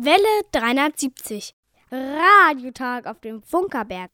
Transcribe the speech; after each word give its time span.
Welle 0.00 0.44
370. 0.52 1.54
Radiotag 1.90 3.08
auf 3.08 3.18
dem 3.18 3.42
Funkerberg. 3.42 4.12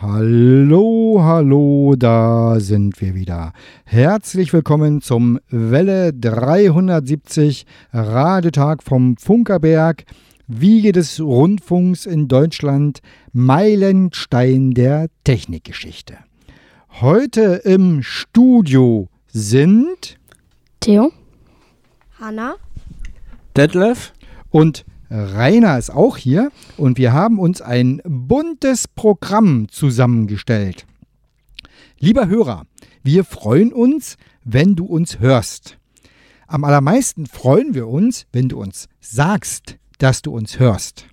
Hallo, 0.00 1.20
hallo, 1.22 1.94
da 1.94 2.58
sind 2.58 2.98
wir 3.02 3.14
wieder. 3.14 3.52
Herzlich 3.84 4.54
willkommen 4.54 5.02
zum 5.02 5.38
Welle 5.50 6.14
370 6.14 7.66
Radiotag 7.92 8.82
vom 8.82 9.18
Funkerberg, 9.18 10.04
Wiege 10.46 10.92
des 10.92 11.20
Rundfunks 11.20 12.06
in 12.06 12.26
Deutschland, 12.26 13.00
Meilenstein 13.34 14.70
der 14.70 15.08
Technikgeschichte. 15.22 16.16
Heute 17.02 17.60
im 17.64 18.02
Studio 18.02 19.10
sind 19.26 20.18
Theo, 20.80 21.12
Hanna, 22.18 22.54
Detlef 23.54 24.14
und 24.48 24.86
Rainer 25.16 25.78
ist 25.78 25.90
auch 25.90 26.16
hier 26.16 26.50
und 26.76 26.98
wir 26.98 27.12
haben 27.12 27.38
uns 27.38 27.62
ein 27.62 28.02
buntes 28.04 28.88
Programm 28.88 29.68
zusammengestellt. 29.68 30.86
Lieber 32.00 32.26
Hörer, 32.26 32.66
wir 33.04 33.22
freuen 33.24 33.72
uns, 33.72 34.16
wenn 34.42 34.74
du 34.74 34.84
uns 34.84 35.20
hörst. 35.20 35.78
Am 36.48 36.64
allermeisten 36.64 37.26
freuen 37.26 37.74
wir 37.74 37.86
uns, 37.86 38.26
wenn 38.32 38.48
du 38.48 38.58
uns 38.60 38.88
sagst, 39.00 39.76
dass 39.98 40.20
du 40.20 40.32
uns 40.32 40.58
hörst. 40.58 41.06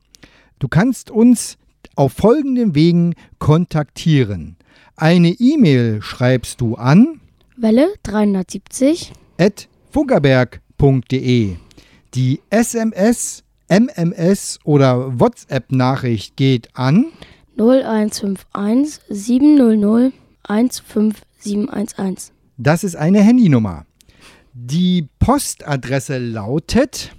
Du 0.58 0.68
kannst 0.68 1.12
uns 1.12 1.58
auf 1.96 2.14
folgenden 2.14 2.74
Wegen 2.74 3.14
kontaktieren. 3.38 4.58
Eine 4.96 5.30
E-Mail 5.30 6.02
schreibst 6.02 6.60
du 6.60 6.76
an 6.76 7.22
Welle 7.56 7.94
370 8.02 9.14
at 9.38 9.68
funkerberg.de. 9.92 11.56
Die 12.16 12.42
SMS, 12.50 13.44
MMS 13.72 14.60
oder 14.66 15.18
WhatsApp-Nachricht 15.18 16.36
geht 16.36 16.68
an 16.74 17.06
0151 17.58 19.00
700 19.08 20.12
15711. 20.44 22.34
Das 22.58 22.84
ist 22.84 22.98
eine 22.98 23.22
Handynummer. 23.22 23.86
Die 24.54 25.08
Postadresse 25.20 26.18
lautet 26.18 27.16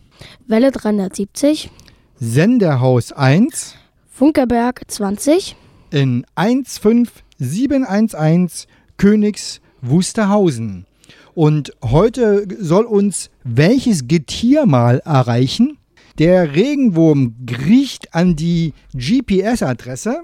Welle 0.47 0.71
370 0.71 1.71
Senderhaus 2.17 3.13
1 3.13 3.77
Funkerberg 4.11 4.83
20 4.87 5.57
in 5.91 6.27
15711 6.35 8.67
Königs 8.99 9.63
Wusterhausen. 9.81 10.85
Und 11.33 11.73
heute 11.83 12.47
soll 12.61 12.85
uns 12.85 13.31
welches 13.43 14.07
Getier 14.07 14.67
mal 14.67 14.99
erreichen? 14.99 15.79
Der 16.19 16.55
Regenwurm 16.55 17.35
riecht 17.67 18.15
an 18.15 18.37
die 18.37 18.75
GPS-Adresse 18.95 20.23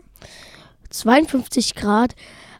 52 0.90 1.74
Grad 1.74 2.14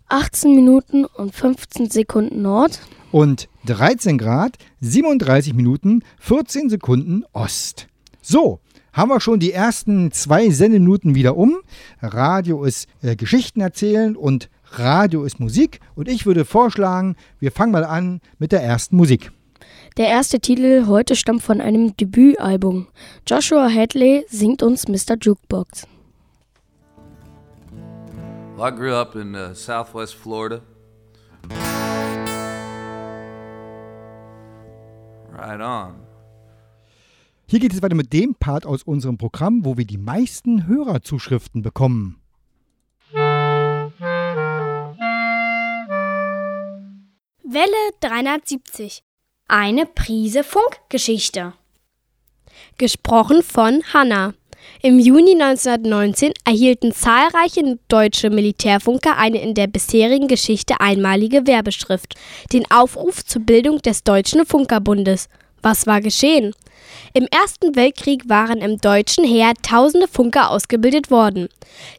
18 0.09 0.55
Minuten 0.55 1.05
und 1.05 1.35
15 1.35 1.91
Sekunden 1.91 2.43
Nord. 2.43 2.81
und 3.13 3.49
13 3.67 4.17
Grad 4.17 4.57
37 4.81 5.55
Minuten 5.55 6.03
14 6.19 6.71
Sekunden 6.71 7.25
Ost. 7.33 7.89
So, 8.23 8.61
haben 8.93 9.11
wir 9.11 9.21
schon 9.21 9.41
die 9.41 9.53
ersten 9.53 10.11
zwei 10.13 10.49
Sendeminuten 10.51 11.15
wieder 11.15 11.37
um. 11.37 11.59
Radio 12.01 12.65
ist 12.65 12.89
äh, 13.03 13.17
Geschichten 13.17 13.61
erzählen 13.61 14.17
und 14.17 14.49
Radio 14.73 15.25
ist 15.25 15.41
Musik. 15.41 15.81
Und 15.95 16.09
ich 16.09 16.25
würde 16.27 16.45
vorschlagen, 16.45 17.17
wir 17.39 17.53
fangen 17.53 17.73
mal 17.73 17.85
an 17.85 18.21
mit 18.39 18.53
der 18.53 18.63
ersten 18.63 18.97
Musik. 18.97 19.31
Der 19.97 20.09
erste 20.09 20.39
Titel 20.41 20.87
heute 20.87 21.17
stammt 21.17 21.43
von 21.43 21.61
einem 21.61 21.97
Debütalbum. 21.97 22.89
Joshua 23.27 23.69
Hadley 23.69 24.25
singt 24.29 24.63
uns 24.63 24.87
Mr. 24.87 25.17
Jukebox. 25.21 25.87
Well, 28.57 28.73
I 28.73 28.77
grew 28.77 28.95
up 28.95 29.15
in 29.15 29.35
uh, 29.35 29.55
southwest 29.55 30.15
Florida. 30.15 30.61
Right 35.33 35.61
on. 35.61 35.95
Hier 37.47 37.61
geht 37.61 37.73
es 37.73 37.81
weiter 37.81 37.95
mit 37.95 38.13
dem 38.13 38.35
Part 38.35 38.67
aus 38.67 38.83
unserem 38.83 39.17
Programm, 39.17 39.65
wo 39.65 39.79
wir 39.79 39.87
die 39.87 39.97
meisten 39.97 40.67
Hörerzuschriften 40.67 41.63
bekommen. 41.63 42.21
Welle 47.45 47.91
370. 48.01 49.03
Eine 49.51 49.87
Prise 49.87 50.45
Funkgeschichte. 50.45 51.55
Gesprochen 52.77 53.43
von 53.43 53.83
Hanna. 53.95 54.35
Im 54.83 54.99
Juni 54.99 55.41
1919 55.41 56.35
erhielten 56.45 56.93
zahlreiche 56.93 57.79
deutsche 57.89 58.29
Militärfunker 58.29 59.17
eine 59.17 59.41
in 59.41 59.55
der 59.55 59.67
bisherigen 59.67 60.29
Geschichte 60.29 60.81
einmalige 60.81 61.47
Werbeschrift, 61.47 62.15
den 62.53 62.71
Aufruf 62.71 63.25
zur 63.25 63.41
Bildung 63.41 63.79
des 63.79 64.05
Deutschen 64.05 64.45
Funkerbundes. 64.45 65.31
Was 65.63 65.87
war 65.87 66.01
geschehen? 66.01 66.55
Im 67.15 67.27
Ersten 67.31 67.75
Weltkrieg 67.77 68.29
waren 68.29 68.59
im 68.59 68.79
deutschen 68.79 69.25
Heer 69.25 69.53
tausende 69.63 70.09
Funker 70.09 70.51
ausgebildet 70.51 71.11
worden. 71.11 71.49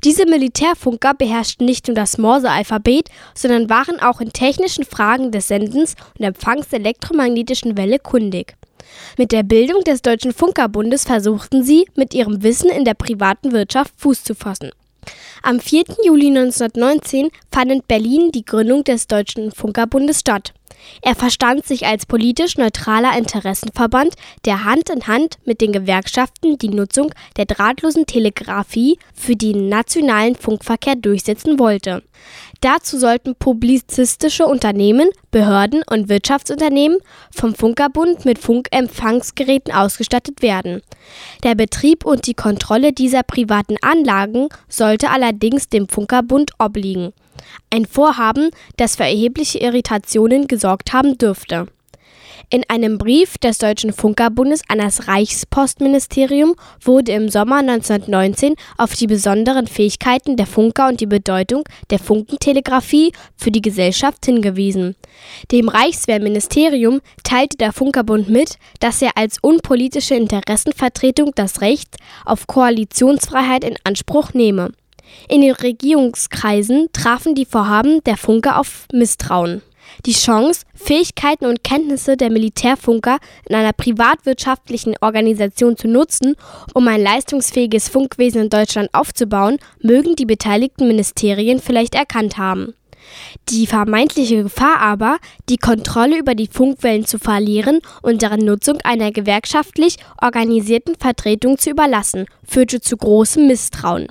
Diese 0.04 0.26
Militärfunker 0.26 1.14
beherrschten 1.14 1.66
nicht 1.66 1.88
nur 1.88 1.96
das 1.96 2.18
Morse-Alphabet, 2.18 3.10
sondern 3.34 3.70
waren 3.70 4.00
auch 4.00 4.22
in 4.22 4.34
technischen 4.34 4.84
Fragen 4.84 5.32
des 5.32 5.48
Sendens 5.48 5.96
und 6.18 6.26
Empfangs 6.26 6.70
der 6.70 6.80
elektromagnetischen 6.80 7.78
Welle 7.78 8.00
kundig. 8.00 8.56
Mit 9.18 9.32
der 9.32 9.44
Bildung 9.44 9.84
des 9.84 10.02
Deutschen 10.02 10.34
Funkerbundes 10.34 11.04
versuchten 11.04 11.64
sie, 11.64 11.86
mit 11.96 12.14
ihrem 12.14 12.44
Wissen 12.44 12.70
in 12.70 12.86
der 12.86 12.96
privaten 12.96 13.52
Wirtschaft 13.52 13.94
Fuß 13.98 14.24
zu 14.24 14.36
fassen. 14.36 14.72
Am 15.42 15.60
4. 15.60 15.84
Juli 16.04 16.28
1919 16.28 17.30
fand 17.52 17.72
in 17.72 17.84
Berlin 17.88 18.32
die 18.32 18.46
Gründung 18.46 18.84
des 18.84 19.08
Deutschen 19.08 19.52
Funkerbundes 19.52 20.20
statt. 20.20 20.54
Er 21.02 21.16
verstand 21.16 21.66
sich 21.66 21.86
als 21.86 22.06
politisch 22.06 22.58
neutraler 22.58 23.18
Interessenverband, 23.18 24.16
der 24.46 24.64
Hand 24.64 24.90
in 24.90 25.08
Hand 25.08 25.38
mit 25.46 25.62
den 25.62 25.72
Gewerkschaften 25.72 26.58
die 26.58 26.70
Nutzung 26.70 27.14
der 27.38 27.46
drahtlosen 27.46 28.06
Telegrafie 28.06 28.98
für 29.14 29.36
den 29.36 29.70
nationalen 29.70 30.36
Funkverkehr 30.36 30.96
durchsetzen 30.96 31.60
wollte. 31.60 32.04
Dazu 32.62 32.98
sollten 32.98 33.36
publizistische 33.36 34.46
Unternehmen, 34.46 35.10
Behörden 35.32 35.82
und 35.90 36.10
Wirtschaftsunternehmen 36.10 36.98
vom 37.32 37.56
Funkerbund 37.56 38.26
mit 38.26 38.40
Funkempfangsgeräten 38.40 39.74
ausgestattet 39.74 40.42
werden. 40.42 40.82
Der 41.44 41.56
Betrieb 41.56 42.06
und 42.06 42.28
die 42.28 42.34
Kontrolle 42.34 42.92
dieser 42.92 43.24
privaten 43.24 43.78
Anlagen 43.82 44.50
sollte 44.68 45.10
allerdings 45.10 45.70
dem 45.70 45.88
Funkerbund 45.88 46.52
obliegen. 46.60 47.14
Ein 47.70 47.86
Vorhaben, 47.86 48.50
das 48.78 48.96
für 48.96 49.04
erhebliche 49.04 49.60
Irritationen 49.60 50.48
gesorgt 50.48 50.94
haben 50.94 51.18
dürfte. 51.18 51.68
In 52.52 52.64
einem 52.68 52.98
Brief 52.98 53.38
des 53.38 53.60
Deutschen 53.60 53.94
Funkerbundes 53.94 54.64
an 54.70 54.80
das 54.80 55.08
Reichspostministerium 55.08 56.56
wurde 56.82 57.12
im 57.12 57.30
Sommer 57.30 57.58
1919 57.58 58.56
auf 58.76 58.96
die 58.96 59.06
besonderen 59.06 59.68
Fähigkeiten 59.68 60.36
der 60.36 60.48
Funker 60.48 60.88
und 60.88 61.00
die 61.00 61.06
Bedeutung 61.06 61.64
der 61.92 62.00
Funkentelegrafie 62.00 63.12
für 63.36 63.52
die 63.52 63.62
Gesellschaft 63.62 64.26
hingewiesen. 64.26 64.96
Dem 65.52 65.70
Reichswehrministerium 65.70 67.02
teilte 67.24 67.58
der 67.58 67.72
Funkerbund 67.72 68.30
mit, 68.30 68.58
dass 68.80 69.04
er 69.04 69.12
als 69.16 69.38
unpolitische 69.42 70.16
Interessenvertretung 70.16 71.34
das 71.36 71.62
Recht 71.62 71.98
auf 72.26 72.48
Koalitionsfreiheit 72.48 73.64
in 73.64 73.76
Anspruch 73.84 74.34
nehme. 74.34 74.72
In 75.28 75.42
den 75.42 75.52
Regierungskreisen 75.52 76.90
trafen 76.94 77.36
die 77.36 77.46
Vorhaben 77.46 78.04
der 78.06 78.18
Funker 78.18 78.60
auf 78.60 78.86
Misstrauen. 78.92 79.62
Die 80.06 80.14
Chance, 80.14 80.62
Fähigkeiten 80.76 81.46
und 81.46 81.64
Kenntnisse 81.64 82.16
der 82.16 82.30
Militärfunker 82.30 83.18
in 83.48 83.56
einer 83.56 83.74
privatwirtschaftlichen 83.74 84.96
Organisation 85.02 85.78
zu 85.78 85.88
nutzen, 85.88 86.36
um 86.74 86.88
ein 86.88 87.02
leistungsfähiges 87.02 87.90
Funkwesen 87.90 88.44
in 88.44 88.50
Deutschland 88.50 88.90
aufzubauen, 88.94 89.58
mögen 89.82 90.16
die 90.16 90.26
beteiligten 90.26 90.88
Ministerien 90.88 91.60
vielleicht 91.60 91.96
erkannt 91.96 92.38
haben. 92.38 92.74
Die 93.50 93.66
vermeintliche 93.66 94.44
Gefahr 94.44 94.80
aber, 94.80 95.18
die 95.50 95.58
Kontrolle 95.58 96.18
über 96.20 96.36
die 96.36 96.48
Funkwellen 96.48 97.06
zu 97.06 97.18
verlieren 97.18 97.80
und 98.02 98.22
deren 98.22 98.46
Nutzung 98.46 98.80
einer 98.84 99.12
gewerkschaftlich 99.12 99.98
organisierten 100.22 100.96
Vertretung 100.96 101.58
zu 101.58 101.72
überlassen, 101.72 102.26
führte 102.48 102.82
zu 102.82 102.98
großem 102.98 103.48
Misstrauen. 103.48 104.08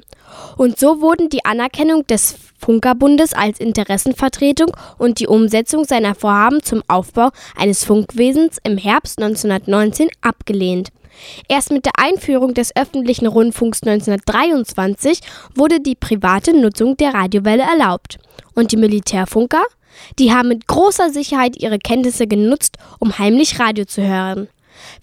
Und 0.57 0.79
so 0.79 1.01
wurden 1.01 1.29
die 1.29 1.45
Anerkennung 1.45 2.07
des 2.07 2.37
Funkerbundes 2.59 3.33
als 3.33 3.61
Interessenvertretung 3.61 4.73
und 4.99 5.21
die 5.21 5.27
Umsetzung 5.27 5.85
seiner 5.85 6.15
Vorhaben 6.15 6.63
zum 6.63 6.83
Aufbau 6.89 7.31
eines 7.57 7.85
Funkwesens 7.85 8.59
im 8.65 8.77
Herbst 8.79 9.19
1919 9.23 10.09
abgelehnt. 10.21 10.91
Erst 11.49 11.71
mit 11.71 11.85
der 11.85 11.93
Einführung 11.99 12.55
des 12.55 12.75
öffentlichen 12.77 13.27
Rundfunks 13.27 13.83
1923 13.83 15.21
wurde 15.55 15.81
die 15.81 15.95
private 15.95 16.53
Nutzung 16.53 16.97
der 16.97 17.15
Radiowelle 17.15 17.65
erlaubt. 17.65 18.19
Und 18.55 18.73
die 18.73 18.77
Militärfunker? 18.77 19.63
Die 20.19 20.33
haben 20.33 20.49
mit 20.49 20.67
großer 20.67 21.11
Sicherheit 21.11 21.61
ihre 21.61 21.79
Kenntnisse 21.79 22.27
genutzt, 22.27 22.77
um 22.99 23.19
heimlich 23.19 23.59
Radio 23.59 23.85
zu 23.85 24.03
hören. 24.03 24.49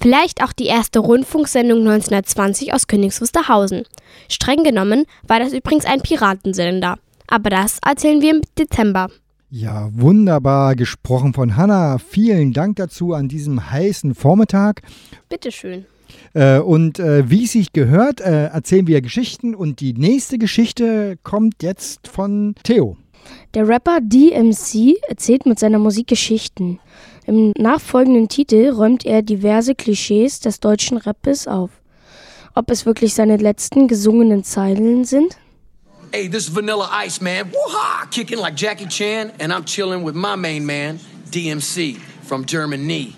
Vielleicht 0.01 0.43
auch 0.43 0.53
die 0.53 0.65
erste 0.65 0.99
Rundfunksendung 0.99 1.79
1920 1.79 2.73
aus 2.73 2.87
Königs 2.87 3.21
Wusterhausen. 3.21 3.83
Streng 4.29 4.63
genommen 4.63 5.05
war 5.27 5.39
das 5.39 5.53
übrigens 5.53 5.85
ein 5.85 6.01
Piratensender. 6.01 6.97
Aber 7.27 7.49
das 7.49 7.79
erzählen 7.85 8.21
wir 8.21 8.35
im 8.35 8.41
Dezember. 8.57 9.09
Ja, 9.49 9.89
wunderbar 9.93 10.75
gesprochen 10.75 11.33
von 11.33 11.55
Hanna. 11.55 11.97
Vielen 11.97 12.51
Dank 12.51 12.75
dazu 12.75 13.13
an 13.13 13.27
diesem 13.27 13.71
heißen 13.71 14.13
Vormittag. 14.15 14.81
Bitteschön. 15.29 15.85
Äh, 16.33 16.59
und 16.59 16.99
äh, 16.99 17.29
wie 17.29 17.45
es 17.45 17.53
sich 17.53 17.71
gehört, 17.71 18.21
äh, 18.21 18.47
erzählen 18.47 18.87
wir 18.87 19.01
Geschichten. 19.01 19.55
Und 19.55 19.79
die 19.79 19.93
nächste 19.93 20.37
Geschichte 20.37 21.17
kommt 21.23 21.63
jetzt 21.63 22.07
von 22.07 22.55
Theo. 22.63 22.97
Der 23.53 23.67
Rapper 23.67 23.99
DMC 24.01 24.97
erzählt 25.07 25.45
mit 25.45 25.59
seiner 25.59 25.79
Musik 25.79 26.07
Geschichten. 26.07 26.79
Im 27.27 27.53
nachfolgenden 27.57 28.27
Titel 28.29 28.69
räumt 28.69 29.03
er 29.03 29.23
diverse 29.23 29.73
Klischees 29.73 30.39
des 30.39 30.59
deutschen 30.59 30.97
Rappes 30.97 31.47
auf. 31.47 31.71
Ob 32.53 32.69
es 32.69 32.85
wirklich 32.85 33.15
seine 33.15 33.37
letzten 33.37 33.87
gesungenen 33.87 34.43
Zeilen 34.43 35.05
sind? 35.05 35.37
Hey, 36.11 36.29
this 36.29 36.47
is 36.47 36.55
Vanilla 36.55 36.87
Ice, 37.03 37.19
man. 37.21 37.51
Woo-ha! 37.51 38.05
Kicking 38.11 38.37
like 38.37 38.55
Jackie 38.55 38.87
Chan, 38.87 39.31
and 39.39 39.51
I'm 39.51 39.65
chilling 39.65 40.05
with 40.05 40.13
my 40.15 40.35
main 40.35 40.65
man, 40.65 40.99
DMC, 41.31 41.97
from 42.23 42.45
Germany. 42.45 43.15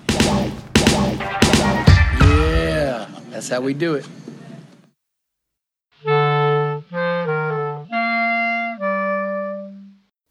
Yeah, 2.22 3.08
that's 3.30 3.50
how 3.50 3.62
we 3.62 3.74
do 3.74 3.96
it. 3.96 4.06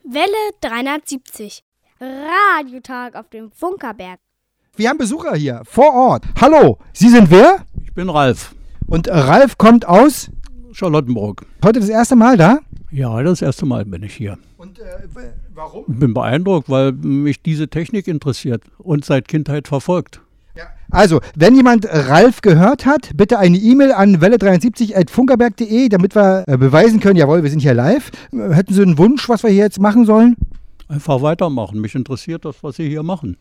Welle 0.03 0.51
370. 0.63 1.66
Radiotag 2.01 3.15
auf 3.15 3.29
dem 3.31 3.51
Funkerberg. 3.51 4.19
Wir 4.77 4.91
haben 4.91 4.99
Besucher 4.99 5.35
hier 5.35 5.63
vor 5.65 5.93
Ort. 5.95 6.25
Hallo, 6.41 6.79
Sie 6.93 7.09
sind 7.09 7.31
wer? 7.31 7.65
Ich 7.83 7.95
bin 7.95 8.11
Ralf, 8.11 8.55
Und 8.87 9.09
Ralf 9.09 9.57
kommt 9.57 9.89
aus 9.89 10.31
Charlottenburg. 10.73 11.47
heute 11.65 11.81
das 11.81 11.89
erste 11.89 12.15
Mal 12.17 12.37
da. 12.37 12.59
Ja, 12.91 13.23
das 13.23 13.41
erste 13.41 13.65
Mal 13.65 13.87
bin 13.87 14.03
ich 14.03 14.15
hier. 14.15 14.37
Und 14.59 14.79
äh, 14.79 14.85
warum? 15.55 15.85
Ich 15.89 15.99
bin 15.99 16.13
beeindruckt, 16.13 16.69
weil 16.69 16.93
mich 16.93 17.43
diese 17.43 17.69
Technik 17.69 18.07
interessiert 18.09 18.63
und 18.79 19.05
seit 19.05 19.27
Kindheit 19.29 19.67
verfolgt. 19.69 20.21
Also, 20.89 21.21
wenn 21.35 21.57
jemand 21.57 21.85
Ralf 21.91 22.43
gehört 22.43 22.87
hat, 22.87 23.11
bitte 23.17 23.39
eine 23.41 23.57
E-Mail 23.59 23.91
an 23.93 24.19
welle73.funkerberg.de, 24.21 25.89
damit 25.89 26.15
wir 26.15 26.45
äh, 26.47 26.57
beweisen 26.57 27.01
können, 27.01 27.17
jawohl, 27.17 27.43
wir 27.43 27.51
sind 27.51 27.59
hier 27.61 27.75
live. 27.75 28.13
Äh, 28.33 28.53
Hätten 28.55 28.73
Sie 28.73 28.83
einen 28.83 28.97
Wunsch, 28.97 29.29
was 29.29 29.43
wir 29.43 29.51
hier 29.51 29.65
jetzt 29.65 29.81
machen 29.81 30.07
sollen? 30.07 30.37
Einfach 30.89 31.21
weitermachen. 31.23 31.81
Mich 31.81 31.95
interessiert 31.95 32.45
das, 32.45 32.63
was 32.63 32.77
Sie 32.77 32.89
hier 32.89 33.03
machen. 33.03 33.37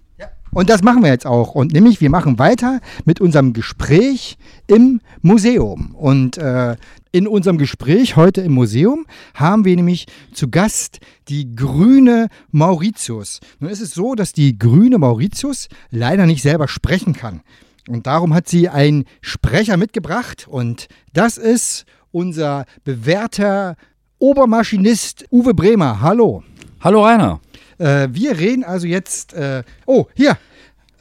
Und 0.52 0.70
das 0.70 0.82
machen 0.84 1.04
wir 1.04 1.10
jetzt 1.10 1.26
auch. 1.26 1.54
Und 1.54 1.74
nämlich, 1.74 2.00
wir 2.00 2.10
machen 2.10 2.40
weiter 2.40 2.80
mit 3.04 3.20
unserem 3.20 3.52
Gespräch 3.52 4.38
im 4.68 5.02
Museum. 5.22 5.94
Und 5.96 6.38
äh, 6.38 6.78
in 7.12 7.28
unserem 7.28 7.58
Gespräch 7.58 8.16
heute 8.16 8.42
im 8.42 8.54
Museum 8.54 9.06
haben 9.34 9.66
wir 9.66 9.76
nämlich 9.76 10.08
zu 10.34 10.50
Gast 10.50 11.00
die 11.28 11.56
grüne 11.56 12.30
Mauritius. 12.52 13.42
Nun 13.60 13.70
ist 13.70 13.82
es 13.82 13.94
so, 13.94 14.16
dass 14.16 14.32
die 14.32 14.58
grüne 14.58 14.98
Mauritius 14.98 15.68
leider 15.92 16.26
nicht 16.26 16.42
selber 16.42 16.68
sprechen 16.68 17.14
kann. 17.14 17.42
Und 17.88 18.08
darum 18.08 18.34
hat 18.34 18.48
sie 18.48 18.70
einen 18.70 19.06
Sprecher 19.22 19.78
mitgebracht. 19.78 20.48
Und 20.48 20.88
das 21.14 21.38
ist 21.38 21.86
unser 22.12 22.66
bewährter 22.86 23.76
Obermaschinist 24.20 25.26
Uwe 25.32 25.54
Bremer. 25.54 26.02
Hallo. 26.02 26.44
Hallo 26.86 27.04
Rainer. 27.04 27.40
Äh, 27.80 28.10
wir 28.12 28.38
reden 28.38 28.64
also 28.64 28.86
jetzt. 28.86 29.34
Äh, 29.34 29.64
oh, 29.88 30.06
hier. 30.14 30.38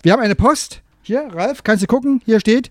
Wir 0.03 0.15
haben 0.15 0.23
eine 0.23 0.35
Post. 0.35 0.81
Hier, 1.03 1.29
Ralf, 1.31 1.63
kannst 1.63 1.83
du 1.83 1.87
gucken? 1.87 2.23
Hier 2.25 2.41
steht. 2.41 2.71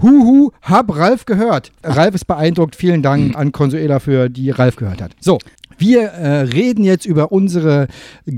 Huhu, 0.00 0.50
hab 0.62 0.96
Ralf 0.96 1.26
gehört. 1.26 1.72
Ralf 1.82 2.14
ist 2.14 2.24
beeindruckt. 2.24 2.74
Vielen 2.74 3.02
Dank 3.02 3.36
an 3.36 3.52
Consuela 3.52 4.00
für 4.00 4.30
die 4.30 4.48
Ralf 4.48 4.76
gehört 4.76 5.02
hat. 5.02 5.12
So, 5.20 5.38
wir 5.76 6.04
äh, 6.04 6.40
reden 6.40 6.84
jetzt 6.84 7.04
über 7.04 7.32
unsere 7.32 7.86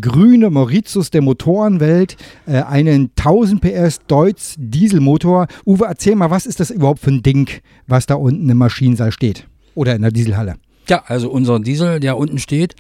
grüne 0.01 0.51
Mauritius 0.51 1.11
der 1.11 1.23
Motorenwelt, 1.23 2.17
äh, 2.47 2.63
einen 2.63 3.13
1000 3.15 3.61
PS 3.61 4.01
Deutz 4.09 4.57
Dieselmotor. 4.59 5.47
Uwe, 5.65 5.85
erzähl 5.87 6.17
mal, 6.17 6.33
was 6.33 6.47
ist 6.47 6.59
das 6.59 6.73
überhaupt 6.73 6.99
für 6.99 7.13
ein 7.13 7.23
Ding, 7.23 7.49
was 7.87 8.07
da 8.07 8.17
unten 8.17 8.49
im 8.49 8.59
Maschinensaal 8.59 9.13
steht? 9.13 9.47
Oder 9.77 9.95
in 9.95 10.03
der 10.03 10.11
Dieselhalle? 10.11 10.57
Ja, 10.89 11.03
also 11.07 11.31
unser 11.31 11.59
Diesel, 11.59 12.01
der 12.01 12.17
unten 12.17 12.39
steht, 12.39 12.77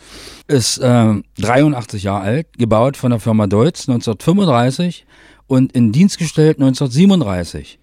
ist 0.47 0.79
äh, 0.79 1.15
83 1.39 2.05
Jahre 2.05 2.23
alt, 2.23 2.47
gebaut 2.57 2.97
von 2.97 3.11
der 3.11 3.21
Firma 3.21 3.47
Deutz 3.47 3.89
1935 3.89 5.07
und 5.47 5.73
in 5.73 5.93
Dienst 5.93 6.19
gestellt 6.19 6.59
1937. 6.59 7.79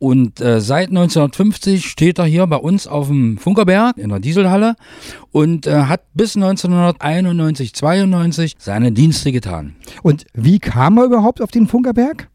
Und 0.00 0.40
äh, 0.40 0.62
seit 0.62 0.88
1950 0.88 1.84
steht 1.84 2.18
er 2.18 2.24
hier 2.24 2.46
bei 2.46 2.56
uns 2.56 2.86
auf 2.86 3.08
dem 3.08 3.36
Funkerberg 3.36 3.98
in 3.98 4.08
der 4.08 4.18
Dieselhalle 4.18 4.74
und 5.30 5.66
äh, 5.66 5.82
hat 5.82 6.04
bis 6.14 6.36
1991, 6.36 7.74
92 7.74 8.56
seine 8.58 8.92
Dienste 8.92 9.30
getan. 9.30 9.76
Und 10.02 10.24
wie 10.32 10.58
kam 10.58 10.96
er 10.96 11.04
überhaupt 11.04 11.42
auf 11.42 11.50
den 11.50 11.66
Funkerberg? 11.66 12.28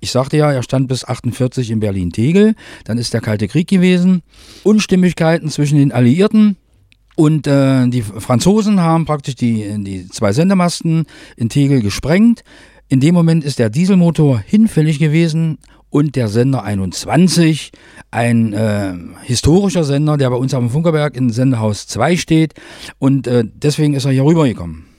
Ich 0.00 0.10
sagte 0.10 0.36
ja, 0.36 0.50
er 0.50 0.64
stand 0.64 0.88
bis 0.88 1.04
48 1.04 1.70
in 1.70 1.78
Berlin-Tegel. 1.78 2.56
Dann 2.84 2.98
ist 2.98 3.14
der 3.14 3.20
Kalte 3.20 3.46
Krieg 3.46 3.68
gewesen. 3.68 4.22
Unstimmigkeiten 4.64 5.50
zwischen 5.50 5.78
den 5.78 5.92
Alliierten. 5.92 6.56
Und 7.16 7.46
äh, 7.46 7.86
die 7.88 8.02
Franzosen 8.02 8.80
haben 8.80 9.04
praktisch 9.04 9.36
die, 9.36 9.82
die 9.84 10.08
zwei 10.08 10.32
Sendemasten 10.32 11.06
in 11.36 11.48
Tegel 11.48 11.80
gesprengt. 11.80 12.42
In 12.88 13.00
dem 13.00 13.14
Moment 13.14 13.44
ist 13.44 13.58
der 13.58 13.70
Dieselmotor 13.70 14.38
hinfällig 14.38 14.98
gewesen 14.98 15.58
und 15.90 16.16
der 16.16 16.28
Sender 16.28 16.64
21, 16.64 17.70
ein 18.10 18.52
äh, 18.52 18.94
historischer 19.22 19.84
Sender, 19.84 20.16
der 20.16 20.28
bei 20.30 20.36
uns 20.36 20.52
am 20.52 20.70
Funkerberg 20.70 21.16
in 21.16 21.30
Sendehaus 21.30 21.86
2 21.86 22.16
steht. 22.16 22.54
Und 22.98 23.28
äh, 23.28 23.44
deswegen 23.46 23.94
ist 23.94 24.04
er 24.04 24.10
hier 24.10 24.24
rübergekommen. 24.24 24.93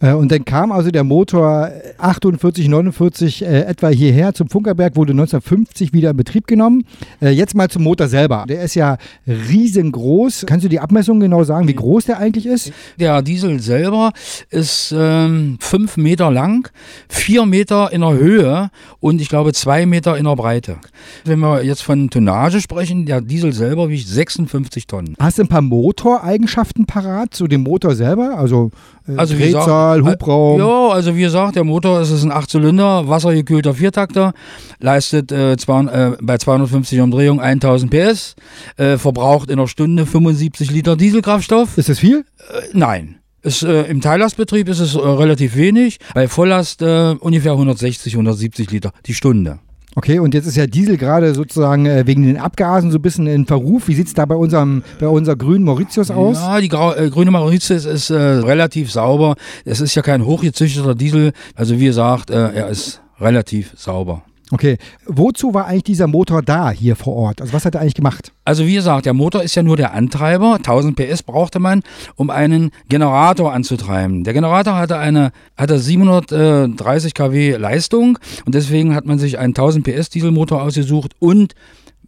Äh, 0.00 0.12
Und 0.12 0.30
dann 0.32 0.44
kam 0.44 0.72
also 0.72 0.90
der 0.90 1.04
Motor 1.04 1.70
48, 1.98 2.68
49 2.68 3.42
äh, 3.42 3.62
etwa 3.62 3.88
hierher 3.88 4.34
zum 4.34 4.48
Funkerberg, 4.48 4.96
wurde 4.96 5.12
1950 5.12 5.92
wieder 5.92 6.10
in 6.10 6.16
Betrieb 6.16 6.46
genommen. 6.46 6.84
Äh, 7.20 7.30
jetzt 7.30 7.54
mal 7.54 7.68
zum 7.68 7.82
Motor 7.82 8.08
selber. 8.08 8.44
Der 8.48 8.62
ist 8.62 8.74
ja 8.74 8.96
riesengroß. 9.26 10.44
Kannst 10.46 10.64
du 10.64 10.68
die 10.68 10.80
Abmessung 10.80 11.20
genau 11.20 11.44
sagen, 11.44 11.68
wie 11.68 11.74
groß 11.74 12.06
der 12.06 12.18
eigentlich 12.18 12.46
ist? 12.46 12.72
Der 12.98 13.22
Diesel 13.22 13.60
selber 13.60 14.12
ist 14.50 14.94
ähm, 14.96 15.56
fünf 15.60 15.96
Meter 15.96 16.30
lang, 16.30 16.68
vier 17.08 17.46
Meter 17.46 17.92
in 17.92 18.00
der 18.02 18.14
Höhe 18.14 18.70
und 19.00 19.20
ich 19.20 19.28
glaube 19.28 19.52
zwei 19.52 19.86
Meter 19.86 20.16
in 20.16 20.24
der 20.24 20.36
Breite. 20.36 20.76
Wenn 21.24 21.40
wir 21.40 21.62
jetzt 21.64 21.82
von 21.82 22.10
Tonnage 22.10 22.60
sprechen, 22.60 23.06
der 23.06 23.20
Diesel 23.20 23.52
selber 23.52 23.88
wiegt 23.88 24.06
56 24.08 24.86
Tonnen. 24.86 25.14
Hast 25.18 25.38
du 25.38 25.42
ein 25.42 25.48
paar 25.48 25.62
Motoreigenschaften 25.62 26.86
parat 26.86 27.34
zu 27.34 27.46
dem 27.46 27.62
Motor 27.62 27.94
selber? 27.94 28.38
Also, 28.38 28.70
äh, 29.08 29.16
Also 29.16 29.38
wie 29.38 29.46
gesagt, 29.46 29.65
Drehzahl, 29.66 30.02
Hubraum? 30.02 30.58
Ja, 30.58 30.88
also 30.88 31.16
wie 31.16 31.22
gesagt, 31.22 31.56
der 31.56 31.64
Motor 31.64 32.00
ist 32.00 32.10
ein 32.22 32.32
8-Zylinder, 32.32 33.08
wassergekühlter 33.08 33.74
Viertakter, 33.74 34.32
leistet 34.78 35.32
äh, 35.32 35.56
zwei, 35.56 35.82
äh, 35.84 36.16
bei 36.20 36.38
250 36.38 37.00
Umdrehungen 37.00 37.40
1000 37.40 37.90
PS, 37.90 38.36
äh, 38.76 38.96
verbraucht 38.96 39.50
in 39.50 39.58
einer 39.58 39.68
Stunde 39.68 40.06
75 40.06 40.70
Liter 40.70 40.96
Dieselkraftstoff. 40.96 41.76
Ist 41.78 41.88
das 41.88 41.98
viel? 41.98 42.24
Äh, 42.38 42.62
nein. 42.72 43.16
Ist, 43.42 43.62
äh, 43.62 43.82
Im 43.82 44.00
Teillastbetrieb 44.00 44.68
ist 44.68 44.80
es 44.80 44.96
äh, 44.96 44.98
relativ 44.98 45.54
wenig, 45.56 45.98
bei 46.14 46.26
Volllast 46.26 46.82
äh, 46.82 47.14
ungefähr 47.20 47.52
160, 47.52 48.14
170 48.14 48.70
Liter 48.70 48.92
die 49.06 49.14
Stunde. 49.14 49.60
Okay, 49.98 50.18
und 50.18 50.34
jetzt 50.34 50.46
ist 50.46 50.56
ja 50.56 50.66
Diesel 50.66 50.98
gerade 50.98 51.34
sozusagen 51.34 51.86
äh, 51.86 52.06
wegen 52.06 52.22
den 52.22 52.36
Abgasen 52.36 52.90
so 52.90 52.98
ein 52.98 53.02
bisschen 53.02 53.26
in 53.26 53.46
Verruf. 53.46 53.88
Wie 53.88 53.94
sieht 53.94 54.08
es 54.08 54.12
da 54.12 54.26
bei 54.26 54.34
unserem, 54.34 54.82
bei 55.00 55.08
unserer 55.08 55.36
grünen 55.36 55.64
Mauritius 55.64 56.10
aus? 56.10 56.36
Ja, 56.36 56.60
die 56.60 56.68
Grau 56.68 56.94
äh, 56.94 57.08
grüne 57.08 57.30
Mauritius 57.30 57.86
ist 57.86 58.10
äh, 58.10 58.14
relativ 58.14 58.92
sauber. 58.92 59.36
Es 59.64 59.80
ist 59.80 59.94
ja 59.94 60.02
kein 60.02 60.26
hochgezüchteter 60.26 60.94
Diesel. 60.94 61.32
Also 61.54 61.80
wie 61.80 61.86
gesagt, 61.86 62.28
äh, 62.28 62.34
er 62.34 62.68
ist 62.68 63.00
relativ 63.18 63.72
sauber. 63.74 64.22
Okay, 64.52 64.78
wozu 65.06 65.54
war 65.54 65.66
eigentlich 65.66 65.82
dieser 65.84 66.06
Motor 66.06 66.40
da 66.40 66.70
hier 66.70 66.94
vor 66.94 67.14
Ort? 67.14 67.40
Also 67.40 67.52
was 67.52 67.64
hat 67.64 67.74
er 67.74 67.80
eigentlich 67.80 67.94
gemacht? 67.94 68.30
Also 68.44 68.64
wie 68.64 68.74
gesagt, 68.74 69.04
der 69.04 69.12
Motor 69.12 69.42
ist 69.42 69.56
ja 69.56 69.64
nur 69.64 69.76
der 69.76 69.92
Antreiber. 69.92 70.54
1000 70.54 70.94
PS 70.94 71.24
brauchte 71.24 71.58
man, 71.58 71.82
um 72.14 72.30
einen 72.30 72.70
Generator 72.88 73.52
anzutreiben. 73.52 74.22
Der 74.22 74.34
Generator 74.34 74.76
hatte 74.76 74.98
eine 74.98 75.32
hatte 75.56 75.80
730 75.80 77.14
kW 77.14 77.56
Leistung 77.56 78.18
und 78.44 78.54
deswegen 78.54 78.94
hat 78.94 79.04
man 79.04 79.18
sich 79.18 79.38
einen 79.38 79.50
1000 79.50 79.84
PS 79.84 80.10
Dieselmotor 80.10 80.62
ausgesucht 80.62 81.12
und 81.18 81.54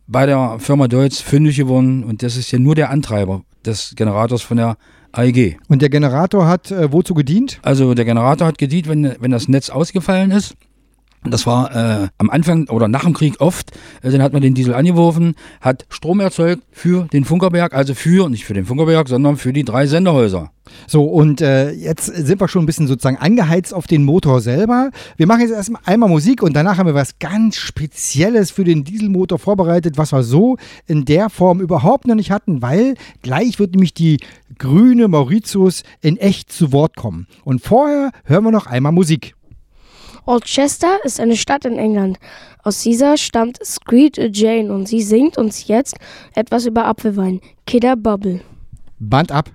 bei 0.07 0.25
der 0.25 0.59
Firma 0.61 0.87
Deutz 0.87 1.21
fündig 1.21 1.57
geworden 1.57 2.05
und 2.05 2.23
das 2.23 2.37
ist 2.37 2.53
ja 2.53 2.61
nur 2.61 2.77
der 2.77 2.91
Antreiber 2.91 3.43
des 3.67 3.95
Generators 3.97 4.43
von 4.43 4.59
der 4.59 4.77
AEG. 5.11 5.59
Und 5.69 5.83
der 5.83 5.89
Generator 5.89 6.47
hat 6.47 6.71
äh, 6.71 6.93
wozu 6.93 7.15
gedient? 7.15 7.59
Also 7.63 7.95
der 7.95 8.05
Generator 8.05 8.47
hat 8.47 8.59
gedient, 8.59 8.89
wenn, 8.89 9.17
wenn 9.19 9.31
das 9.31 9.49
Netz 9.49 9.71
ausgefallen 9.71 10.31
ist. 10.31 10.55
Das 11.25 11.47
war 11.47 11.75
äh, 11.75 12.09
am 12.19 12.31
Anfang 12.31 12.69
oder 12.69 12.89
nach 12.89 13.05
dem 13.05 13.13
Krieg 13.13 13.41
oft. 13.41 13.73
Äh, 14.03 14.11
dann 14.11 14.23
hat 14.23 14.33
man 14.33 14.43
den 14.43 14.55
Diesel 14.55 14.75
angeworfen, 14.75 15.35
hat 15.61 15.87
Strom 15.89 16.21
erzeugt 16.21 16.63
für 16.71 17.07
den 17.13 17.25
Funkerberg, 17.25 17.75
also 17.75 17.95
für, 17.95 18.29
nicht 18.29 18.45
für 18.45 18.55
den 18.55 18.67
Funkerberg, 18.67 19.09
sondern 19.09 19.37
für 19.37 19.53
die 19.53 19.65
drei 19.65 19.87
Senderhäuser. 19.87 20.51
So, 20.87 21.05
und 21.05 21.41
äh, 21.41 21.71
jetzt 21.73 22.07
sind 22.07 22.41
wir 22.41 22.49
schon 22.49 22.63
ein 22.63 22.67
bisschen 22.67 22.87
sozusagen 22.87 23.17
angeheizt 23.17 23.75
auf 23.75 23.87
den 23.87 24.05
Motor 24.05 24.41
selber. 24.41 24.91
Wir 25.17 25.27
machen 25.27 25.41
jetzt 25.41 25.53
erstmal 25.53 25.83
einmal 25.85 26.09
Musik 26.09 26.43
und 26.43 26.55
danach 26.55 26.79
haben 26.79 26.87
wir 26.87 26.95
was 26.95 27.19
ganz 27.19 27.57
Spezielles 27.57 28.51
für 28.51 28.65
den 28.65 28.85
Dieselmotor 28.85 29.39
vorbereitet, 29.39 29.99
was 29.99 30.13
wir 30.13 30.23
so 30.23 30.57
in 30.87 31.05
der 31.05 31.31
Form 31.31 31.61
überhaupt 31.61 32.07
noch 32.07 32.15
nicht 32.15 32.31
hatten, 32.31 32.63
weil 32.63 32.95
gleich 33.23 33.59
wird 33.59 33.73
nämlich 33.73 33.95
die 33.95 34.19
grüne 34.59 35.09
Mauritius 35.09 35.83
in 36.01 36.17
echt 36.17 36.53
zu 36.53 36.73
Wort 36.73 36.97
kommen. 36.97 37.27
Und 37.45 37.63
vorher 37.63 38.11
hören 38.25 38.45
wir 38.45 38.53
noch 38.53 38.67
einmal 38.67 38.93
Musik. 38.93 39.35
Old 40.29 40.45
Chester 40.45 41.03
ist 41.05 41.21
eine 41.21 41.39
Stadt 41.39 41.65
in 41.65 41.79
England. 41.79 42.19
Aus 42.63 42.83
dieser 42.83 43.17
stammt 43.17 43.65
Screed 43.65 44.37
Jane 44.37 44.71
und 44.71 44.87
sie 44.87 45.01
singt 45.01 45.39
uns 45.39 45.69
jetzt 45.69 45.97
etwas 46.35 46.67
über 46.67 46.85
Apfelwein. 46.85 47.41
Kidder 47.67 47.97
Bubble. 47.97 48.43
Band 48.99 49.33
ab. 49.33 49.51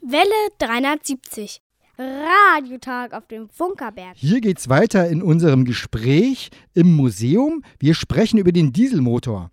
Welle 0.00 0.50
370. 0.58 1.63
Radiotag 1.98 3.12
auf 3.12 3.26
dem 3.26 3.48
Funkerberg. 3.48 4.14
Hier 4.16 4.40
geht's 4.40 4.68
weiter 4.68 5.08
in 5.08 5.22
unserem 5.22 5.64
Gespräch 5.64 6.50
im 6.74 6.96
Museum. 6.96 7.62
Wir 7.78 7.94
sprechen 7.94 8.38
über 8.38 8.52
den 8.52 8.72
Dieselmotor. 8.72 9.50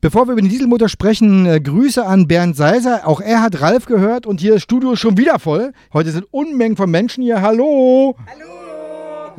Bevor 0.00 0.26
wir 0.26 0.32
über 0.32 0.40
den 0.40 0.48
Dieselmotor 0.48 0.88
sprechen, 0.88 1.46
äh, 1.46 1.60
Grüße 1.60 2.04
an 2.04 2.26
Bernd 2.26 2.56
Seiser. 2.56 3.06
Auch 3.06 3.20
er 3.20 3.42
hat 3.42 3.60
Ralf 3.60 3.86
gehört 3.86 4.26
und 4.26 4.40
hier 4.40 4.54
ist 4.54 4.62
Studio 4.62 4.96
schon 4.96 5.18
wieder 5.18 5.38
voll. 5.38 5.72
Heute 5.92 6.10
sind 6.10 6.26
Unmengen 6.30 6.76
von 6.76 6.90
Menschen 6.90 7.22
hier. 7.22 7.42
Hallo! 7.42 8.16
Hallo! 8.26 8.59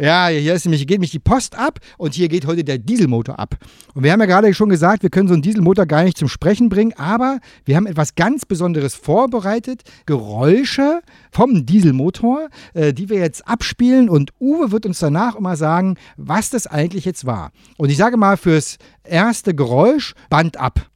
Ja, 0.01 0.29
hier 0.29 0.55
ist 0.55 0.65
nämlich, 0.65 0.81
geht 0.87 0.97
nämlich 0.97 1.11
die 1.11 1.19
Post 1.19 1.55
ab 1.55 1.77
und 1.99 2.15
hier 2.15 2.27
geht 2.27 2.47
heute 2.47 2.63
der 2.63 2.79
Dieselmotor 2.79 3.37
ab. 3.37 3.57
Und 3.93 4.03
wir 4.03 4.11
haben 4.11 4.19
ja 4.19 4.25
gerade 4.25 4.51
schon 4.55 4.69
gesagt, 4.69 5.03
wir 5.03 5.11
können 5.11 5.27
so 5.27 5.35
einen 5.35 5.43
Dieselmotor 5.43 5.85
gar 5.85 6.03
nicht 6.03 6.17
zum 6.17 6.27
Sprechen 6.27 6.69
bringen, 6.69 6.93
aber 6.97 7.39
wir 7.65 7.75
haben 7.75 7.85
etwas 7.85 8.15
ganz 8.15 8.47
Besonderes 8.47 8.95
vorbereitet. 8.95 9.83
Geräusche 10.07 11.01
vom 11.31 11.67
Dieselmotor, 11.67 12.49
äh, 12.73 12.93
die 12.93 13.09
wir 13.09 13.19
jetzt 13.19 13.47
abspielen 13.47 14.09
und 14.09 14.31
Uwe 14.39 14.71
wird 14.71 14.87
uns 14.87 14.97
danach 14.97 15.35
immer 15.35 15.55
sagen, 15.55 15.97
was 16.17 16.49
das 16.49 16.65
eigentlich 16.65 17.05
jetzt 17.05 17.27
war. 17.27 17.51
Und 17.77 17.91
ich 17.91 17.97
sage 17.97 18.17
mal 18.17 18.37
fürs 18.37 18.79
erste 19.03 19.53
Geräusch, 19.53 20.15
Band 20.31 20.57
ab. 20.57 20.89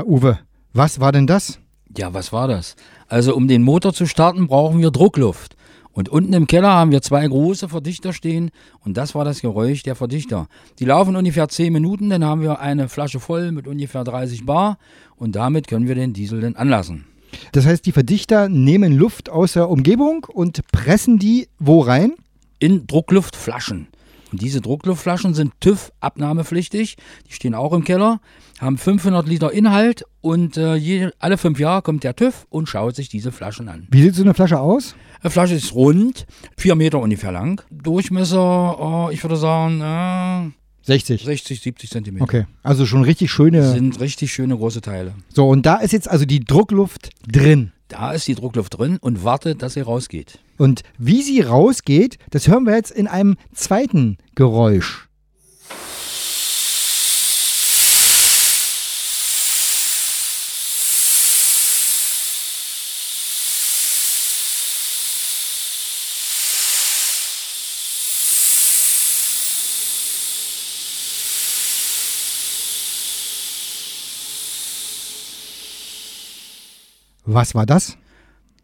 Ja, 0.00 0.06
Uwe, 0.06 0.38
was 0.72 0.98
war 0.98 1.12
denn 1.12 1.26
das? 1.26 1.58
Ja, 1.94 2.14
was 2.14 2.32
war 2.32 2.48
das? 2.48 2.74
Also 3.08 3.36
um 3.36 3.48
den 3.48 3.62
Motor 3.62 3.92
zu 3.92 4.06
starten, 4.06 4.46
brauchen 4.46 4.80
wir 4.80 4.90
Druckluft. 4.90 5.56
Und 5.92 6.08
unten 6.08 6.32
im 6.32 6.46
Keller 6.46 6.72
haben 6.72 6.90
wir 6.90 7.02
zwei 7.02 7.28
große 7.28 7.68
Verdichter 7.68 8.14
stehen 8.14 8.50
und 8.82 8.96
das 8.96 9.14
war 9.14 9.26
das 9.26 9.42
Geräusch 9.42 9.82
der 9.82 9.96
Verdichter. 9.96 10.48
Die 10.78 10.86
laufen 10.86 11.16
ungefähr 11.16 11.50
10 11.50 11.70
Minuten, 11.70 12.08
dann 12.08 12.24
haben 12.24 12.40
wir 12.40 12.60
eine 12.60 12.88
Flasche 12.88 13.20
voll 13.20 13.52
mit 13.52 13.68
ungefähr 13.68 14.02
30 14.02 14.46
Bar 14.46 14.78
und 15.16 15.36
damit 15.36 15.68
können 15.68 15.86
wir 15.86 15.96
den 15.96 16.14
Diesel 16.14 16.40
dann 16.40 16.56
anlassen. 16.56 17.04
Das 17.52 17.66
heißt, 17.66 17.84
die 17.84 17.92
Verdichter 17.92 18.48
nehmen 18.48 18.94
Luft 18.94 19.28
aus 19.28 19.52
der 19.52 19.68
Umgebung 19.68 20.24
und 20.24 20.66
pressen 20.72 21.18
die 21.18 21.46
wo 21.58 21.80
rein? 21.80 22.14
In 22.58 22.86
Druckluftflaschen. 22.86 23.88
Und 24.32 24.42
diese 24.42 24.60
Druckluftflaschen 24.60 25.34
sind 25.34 25.52
TÜV-abnahmepflichtig. 25.60 26.96
Die 27.28 27.32
stehen 27.32 27.54
auch 27.54 27.72
im 27.72 27.84
Keller, 27.84 28.20
haben 28.58 28.78
500 28.78 29.26
Liter 29.26 29.52
Inhalt 29.52 30.04
und 30.20 30.56
äh, 30.56 30.74
je, 30.74 31.10
alle 31.18 31.38
fünf 31.38 31.58
Jahre 31.58 31.82
kommt 31.82 32.04
der 32.04 32.14
TÜV 32.14 32.46
und 32.50 32.68
schaut 32.68 32.96
sich 32.96 33.08
diese 33.08 33.32
Flaschen 33.32 33.68
an. 33.68 33.86
Wie 33.90 34.02
sieht 34.02 34.14
so 34.14 34.22
eine 34.22 34.34
Flasche 34.34 34.60
aus? 34.60 34.94
Die 35.24 35.30
Flasche 35.30 35.54
ist 35.54 35.74
rund, 35.74 36.26
vier 36.56 36.74
Meter 36.74 37.00
ungefähr 37.00 37.32
lang. 37.32 37.62
Durchmesser, 37.70 38.80
oh, 38.80 39.10
ich 39.10 39.22
würde 39.22 39.36
sagen, 39.36 39.80
äh, 39.80 40.50
60. 40.82 41.24
60, 41.24 41.60
70 41.60 41.90
Zentimeter. 41.90 42.24
Okay, 42.24 42.46
also 42.62 42.86
schon 42.86 43.02
richtig 43.02 43.30
schöne. 43.30 43.58
Das 43.58 43.72
sind 43.72 44.00
richtig 44.00 44.32
schöne 44.32 44.56
große 44.56 44.80
Teile. 44.80 45.14
So, 45.28 45.48
und 45.48 45.66
da 45.66 45.76
ist 45.76 45.92
jetzt 45.92 46.08
also 46.08 46.24
die 46.24 46.40
Druckluft 46.40 47.10
drin. 47.30 47.72
Da 47.90 48.12
ist 48.12 48.28
die 48.28 48.36
Druckluft 48.36 48.78
drin 48.78 48.98
und 49.00 49.24
wartet, 49.24 49.62
dass 49.62 49.74
sie 49.74 49.80
rausgeht. 49.80 50.38
Und 50.58 50.84
wie 50.96 51.22
sie 51.22 51.40
rausgeht, 51.40 52.18
das 52.30 52.46
hören 52.46 52.64
wir 52.64 52.76
jetzt 52.76 52.92
in 52.92 53.08
einem 53.08 53.36
zweiten 53.52 54.16
Geräusch. 54.36 55.08
Was 77.32 77.54
war 77.54 77.64
das? 77.64 77.96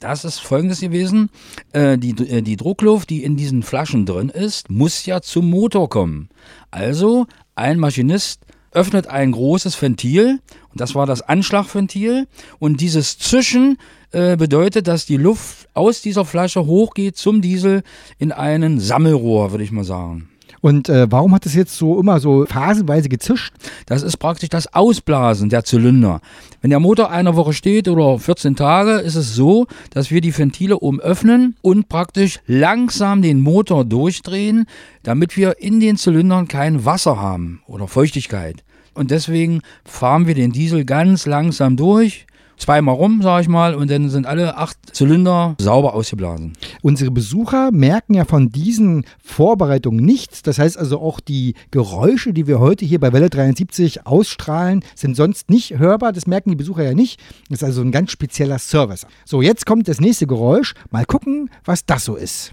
Das 0.00 0.24
ist 0.24 0.40
folgendes 0.40 0.80
gewesen. 0.80 1.30
Äh, 1.72 1.98
die, 1.98 2.10
äh, 2.28 2.42
die 2.42 2.56
Druckluft, 2.56 3.08
die 3.10 3.22
in 3.22 3.36
diesen 3.36 3.62
Flaschen 3.62 4.06
drin 4.06 4.28
ist, 4.28 4.70
muss 4.70 5.06
ja 5.06 5.20
zum 5.22 5.48
Motor 5.48 5.88
kommen. 5.88 6.28
Also 6.72 7.26
ein 7.54 7.78
Maschinist 7.78 8.40
öffnet 8.72 9.06
ein 9.06 9.32
großes 9.32 9.80
Ventil 9.80 10.40
und 10.70 10.80
das 10.80 10.96
war 10.96 11.06
das 11.06 11.22
Anschlagventil 11.22 12.26
und 12.58 12.80
dieses 12.80 13.18
Zischen 13.18 13.78
äh, 14.10 14.36
bedeutet, 14.36 14.88
dass 14.88 15.06
die 15.06 15.16
Luft 15.16 15.68
aus 15.72 16.02
dieser 16.02 16.24
Flasche 16.24 16.66
hochgeht 16.66 17.16
zum 17.16 17.40
Diesel 17.40 17.84
in 18.18 18.32
einen 18.32 18.80
Sammelrohr, 18.80 19.52
würde 19.52 19.64
ich 19.64 19.72
mal 19.72 19.84
sagen. 19.84 20.28
Und 20.60 20.88
äh, 20.88 21.06
warum 21.10 21.34
hat 21.34 21.46
es 21.46 21.54
jetzt 21.54 21.76
so 21.76 22.00
immer 22.00 22.20
so 22.20 22.46
phasenweise 22.46 23.08
gezischt? 23.08 23.54
Das 23.86 24.02
ist 24.02 24.16
praktisch 24.16 24.48
das 24.48 24.72
Ausblasen 24.72 25.48
der 25.48 25.64
Zylinder. 25.64 26.20
Wenn 26.60 26.70
der 26.70 26.80
Motor 26.80 27.10
eine 27.10 27.36
Woche 27.36 27.52
steht 27.52 27.88
oder 27.88 28.18
14 28.18 28.56
Tage, 28.56 28.92
ist 28.92 29.14
es 29.14 29.34
so, 29.34 29.66
dass 29.90 30.10
wir 30.10 30.20
die 30.20 30.36
Ventile 30.36 30.78
oben 30.78 31.00
öffnen 31.00 31.56
und 31.62 31.88
praktisch 31.88 32.40
langsam 32.46 33.22
den 33.22 33.40
Motor 33.40 33.84
durchdrehen, 33.84 34.66
damit 35.02 35.36
wir 35.36 35.60
in 35.60 35.80
den 35.80 35.96
Zylindern 35.96 36.48
kein 36.48 36.84
Wasser 36.84 37.20
haben 37.20 37.60
oder 37.66 37.88
Feuchtigkeit. 37.88 38.64
Und 38.94 39.10
deswegen 39.10 39.60
fahren 39.84 40.26
wir 40.26 40.34
den 40.34 40.52
Diesel 40.52 40.84
ganz 40.84 41.26
langsam 41.26 41.76
durch 41.76 42.26
zweimal 42.56 42.94
rum, 42.94 43.22
sage 43.22 43.42
ich 43.42 43.48
mal, 43.48 43.74
und 43.74 43.90
dann 43.90 44.10
sind 44.10 44.26
alle 44.26 44.56
acht 44.56 44.78
Zylinder 44.92 45.54
sauber 45.60 45.94
ausgeblasen. 45.94 46.54
Unsere 46.82 47.10
Besucher 47.10 47.70
merken 47.72 48.14
ja 48.14 48.24
von 48.24 48.50
diesen 48.50 49.04
Vorbereitungen 49.22 50.04
nichts. 50.04 50.42
Das 50.42 50.58
heißt 50.58 50.78
also 50.78 51.00
auch 51.00 51.20
die 51.20 51.54
Geräusche, 51.70 52.32
die 52.32 52.46
wir 52.46 52.58
heute 52.58 52.84
hier 52.84 53.00
bei 53.00 53.12
Welle 53.12 53.30
73 53.30 54.06
ausstrahlen, 54.06 54.84
sind 54.94 55.16
sonst 55.16 55.50
nicht 55.50 55.78
hörbar. 55.78 56.12
Das 56.12 56.26
merken 56.26 56.50
die 56.50 56.56
Besucher 56.56 56.84
ja 56.84 56.94
nicht. 56.94 57.20
Das 57.48 57.60
ist 57.60 57.64
also 57.64 57.82
ein 57.82 57.92
ganz 57.92 58.10
spezieller 58.10 58.58
Service. 58.58 59.06
So, 59.24 59.42
jetzt 59.42 59.66
kommt 59.66 59.88
das 59.88 60.00
nächste 60.00 60.26
Geräusch. 60.26 60.74
Mal 60.90 61.04
gucken, 61.04 61.50
was 61.64 61.84
das 61.84 62.04
so 62.04 62.16
ist. 62.16 62.52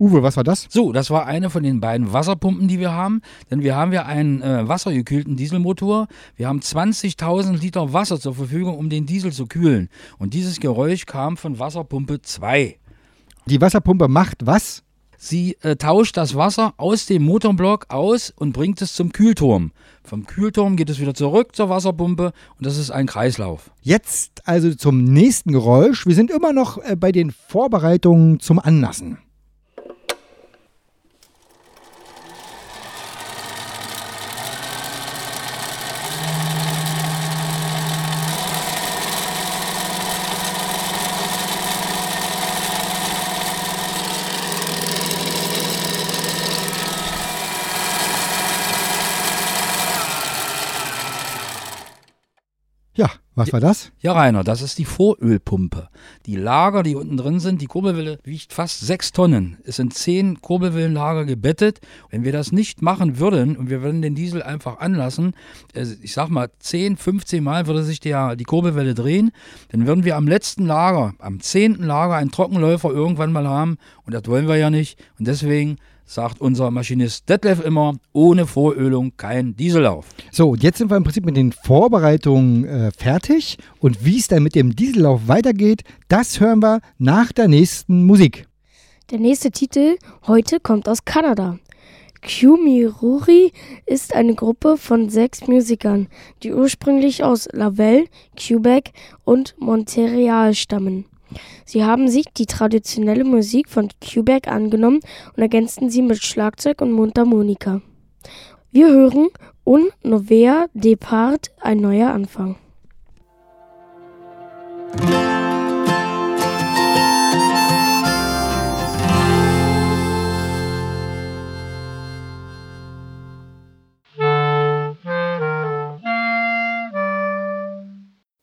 Uwe, 0.00 0.22
was 0.22 0.36
war 0.36 0.44
das? 0.44 0.66
So, 0.70 0.92
das 0.92 1.10
war 1.10 1.26
eine 1.26 1.50
von 1.50 1.64
den 1.64 1.80
beiden 1.80 2.12
Wasserpumpen, 2.12 2.68
die 2.68 2.78
wir 2.78 2.92
haben. 2.92 3.20
Denn 3.50 3.62
wir 3.62 3.74
haben 3.74 3.92
ja 3.92 4.06
einen 4.06 4.42
äh, 4.42 4.68
wassergekühlten 4.68 5.36
Dieselmotor. 5.36 6.06
Wir 6.36 6.46
haben 6.46 6.60
20.000 6.60 7.58
Liter 7.58 7.92
Wasser 7.92 8.20
zur 8.20 8.34
Verfügung, 8.34 8.78
um 8.78 8.90
den 8.90 9.06
Diesel 9.06 9.32
zu 9.32 9.46
kühlen. 9.46 9.88
Und 10.18 10.34
dieses 10.34 10.60
Geräusch 10.60 11.06
kam 11.06 11.36
von 11.36 11.58
Wasserpumpe 11.58 12.22
2. 12.22 12.78
Die 13.46 13.60
Wasserpumpe 13.60 14.06
macht 14.06 14.46
was? 14.46 14.84
Sie 15.20 15.56
äh, 15.62 15.74
tauscht 15.74 16.16
das 16.16 16.36
Wasser 16.36 16.74
aus 16.76 17.06
dem 17.06 17.24
Motorblock 17.24 17.86
aus 17.88 18.32
und 18.36 18.52
bringt 18.52 18.80
es 18.80 18.92
zum 18.92 19.10
Kühlturm. 19.10 19.72
Vom 20.04 20.26
Kühlturm 20.26 20.76
geht 20.76 20.90
es 20.90 21.00
wieder 21.00 21.12
zurück 21.12 21.56
zur 21.56 21.70
Wasserpumpe 21.70 22.26
und 22.56 22.66
das 22.66 22.78
ist 22.78 22.92
ein 22.92 23.08
Kreislauf. 23.08 23.72
Jetzt 23.82 24.46
also 24.46 24.72
zum 24.76 25.02
nächsten 25.02 25.50
Geräusch. 25.50 26.06
Wir 26.06 26.14
sind 26.14 26.30
immer 26.30 26.52
noch 26.52 26.78
äh, 26.78 26.94
bei 26.94 27.10
den 27.10 27.32
Vorbereitungen 27.32 28.38
zum 28.38 28.60
Anlassen. 28.60 29.18
Ja, 52.98 53.08
was 53.38 53.52
war 53.52 53.60
das? 53.60 53.92
Ja, 54.00 54.12
Rainer, 54.12 54.44
das 54.44 54.62
ist 54.62 54.78
die 54.78 54.84
Vorölpumpe. 54.84 55.88
Die 56.26 56.36
Lager, 56.36 56.82
die 56.82 56.94
unten 56.94 57.16
drin 57.16 57.40
sind, 57.40 57.62
die 57.62 57.66
Kurbelwelle 57.66 58.18
wiegt 58.24 58.52
fast 58.52 58.80
sechs 58.80 59.12
Tonnen. 59.12 59.58
Es 59.64 59.76
sind 59.76 59.94
zehn 59.94 60.40
Kurbelwellenlager 60.40 61.24
gebettet. 61.24 61.80
Wenn 62.10 62.24
wir 62.24 62.32
das 62.32 62.52
nicht 62.52 62.82
machen 62.82 63.18
würden 63.18 63.56
und 63.56 63.70
wir 63.70 63.82
würden 63.82 64.02
den 64.02 64.14
Diesel 64.14 64.42
einfach 64.42 64.80
anlassen, 64.80 65.34
äh, 65.74 65.86
ich 66.02 66.12
sag 66.12 66.28
mal 66.28 66.50
10, 66.58 66.96
15 66.96 67.42
Mal 67.42 67.66
würde 67.66 67.82
sich 67.82 68.00
der, 68.00 68.36
die 68.36 68.44
Kurbelwelle 68.44 68.94
drehen, 68.94 69.30
dann 69.70 69.86
würden 69.86 70.04
wir 70.04 70.16
am 70.16 70.28
letzten 70.28 70.66
Lager, 70.66 71.14
am 71.18 71.40
zehnten 71.40 71.84
Lager 71.84 72.16
einen 72.16 72.30
Trockenläufer 72.30 72.90
irgendwann 72.90 73.32
mal 73.32 73.46
haben 73.46 73.78
und 74.04 74.14
das 74.14 74.26
wollen 74.26 74.48
wir 74.48 74.56
ja 74.56 74.70
nicht. 74.70 74.98
Und 75.18 75.28
deswegen 75.28 75.78
sagt 76.08 76.40
unser 76.40 76.70
Maschinist 76.70 77.28
Detlef 77.28 77.62
immer, 77.64 77.94
ohne 78.12 78.46
Vorölung 78.46 79.12
kein 79.16 79.54
Diesellauf. 79.54 80.06
So, 80.32 80.50
und 80.50 80.62
jetzt 80.62 80.78
sind 80.78 80.90
wir 80.90 80.96
im 80.96 81.04
Prinzip 81.04 81.26
mit 81.26 81.36
den 81.36 81.52
Vorbereitungen 81.52 82.64
äh, 82.64 82.90
fertig. 82.92 83.58
Und 83.78 84.04
wie 84.04 84.18
es 84.18 84.26
dann 84.26 84.42
mit 84.42 84.54
dem 84.54 84.74
Diesellauf 84.74 85.28
weitergeht, 85.28 85.82
das 86.08 86.40
hören 86.40 86.62
wir 86.62 86.80
nach 86.96 87.30
der 87.32 87.46
nächsten 87.46 88.06
Musik. 88.06 88.46
Der 89.10 89.18
nächste 89.18 89.50
Titel 89.50 89.96
heute 90.26 90.60
kommt 90.60 90.88
aus 90.88 91.04
Kanada. 91.04 91.58
Kumiruri 92.22 93.52
ist 93.86 94.14
eine 94.14 94.34
Gruppe 94.34 94.76
von 94.76 95.08
sechs 95.08 95.46
Musikern, 95.46 96.08
die 96.42 96.52
ursprünglich 96.52 97.22
aus 97.22 97.48
Laval, 97.52 98.06
Quebec 98.36 98.92
und 99.24 99.54
Montreal 99.58 100.54
stammen. 100.54 101.04
Sie 101.64 101.84
haben 101.84 102.08
sich 102.08 102.26
die 102.36 102.46
traditionelle 102.46 103.24
Musik 103.24 103.68
von 103.68 103.88
Quebec 104.00 104.48
angenommen 104.48 105.00
und 105.36 105.42
ergänzten 105.42 105.90
sie 105.90 106.02
mit 106.02 106.22
Schlagzeug 106.22 106.80
und 106.80 106.92
Mundharmonika. 106.92 107.82
Wir 108.70 108.88
hören 108.88 109.28
Un 109.64 109.90
Novea 110.02 110.66
Depart, 110.74 111.50
ein 111.60 111.78
neuer 111.78 112.10
Anfang. 112.10 112.56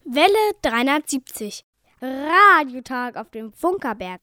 Welle 0.03 0.53
370. 0.61 1.65
Radiotag 2.01 3.15
auf 3.17 3.29
dem 3.31 3.51
Funkerberg. 3.51 4.21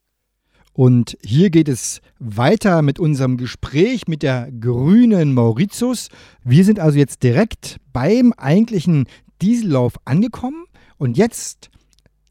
Und 0.74 1.18
hier 1.22 1.50
geht 1.50 1.68
es 1.68 2.00
weiter 2.18 2.80
mit 2.80 2.98
unserem 2.98 3.36
Gespräch 3.36 4.08
mit 4.08 4.22
der 4.22 4.50
grünen 4.50 5.34
Mauritius. 5.34 6.08
Wir 6.44 6.64
sind 6.64 6.80
also 6.80 6.98
jetzt 6.98 7.22
direkt 7.22 7.76
beim 7.92 8.32
eigentlichen 8.32 9.06
Diesellauf 9.42 9.94
angekommen. 10.06 10.64
Und 10.96 11.18
jetzt, 11.18 11.70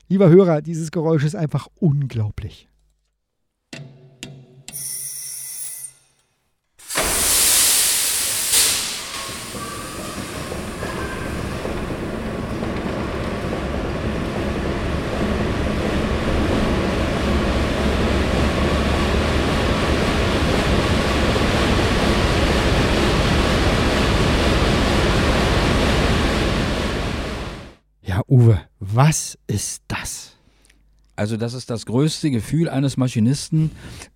lieber 0.07 0.29
Hörer, 0.29 0.61
dieses 0.61 0.91
Geräusch 0.91 1.23
ist 1.23 1.35
einfach 1.35 1.67
unglaublich. 1.79 2.67
Ja, 28.03 28.20
Uwe, 28.31 28.61
was 28.79 29.37
ist 29.47 29.83
das? 29.89 30.37
Also 31.17 31.35
das 31.35 31.53
ist 31.53 31.69
das 31.69 31.85
größte 31.85 32.31
Gefühl 32.31 32.69
eines 32.69 32.95
Maschinisten, 32.95 33.71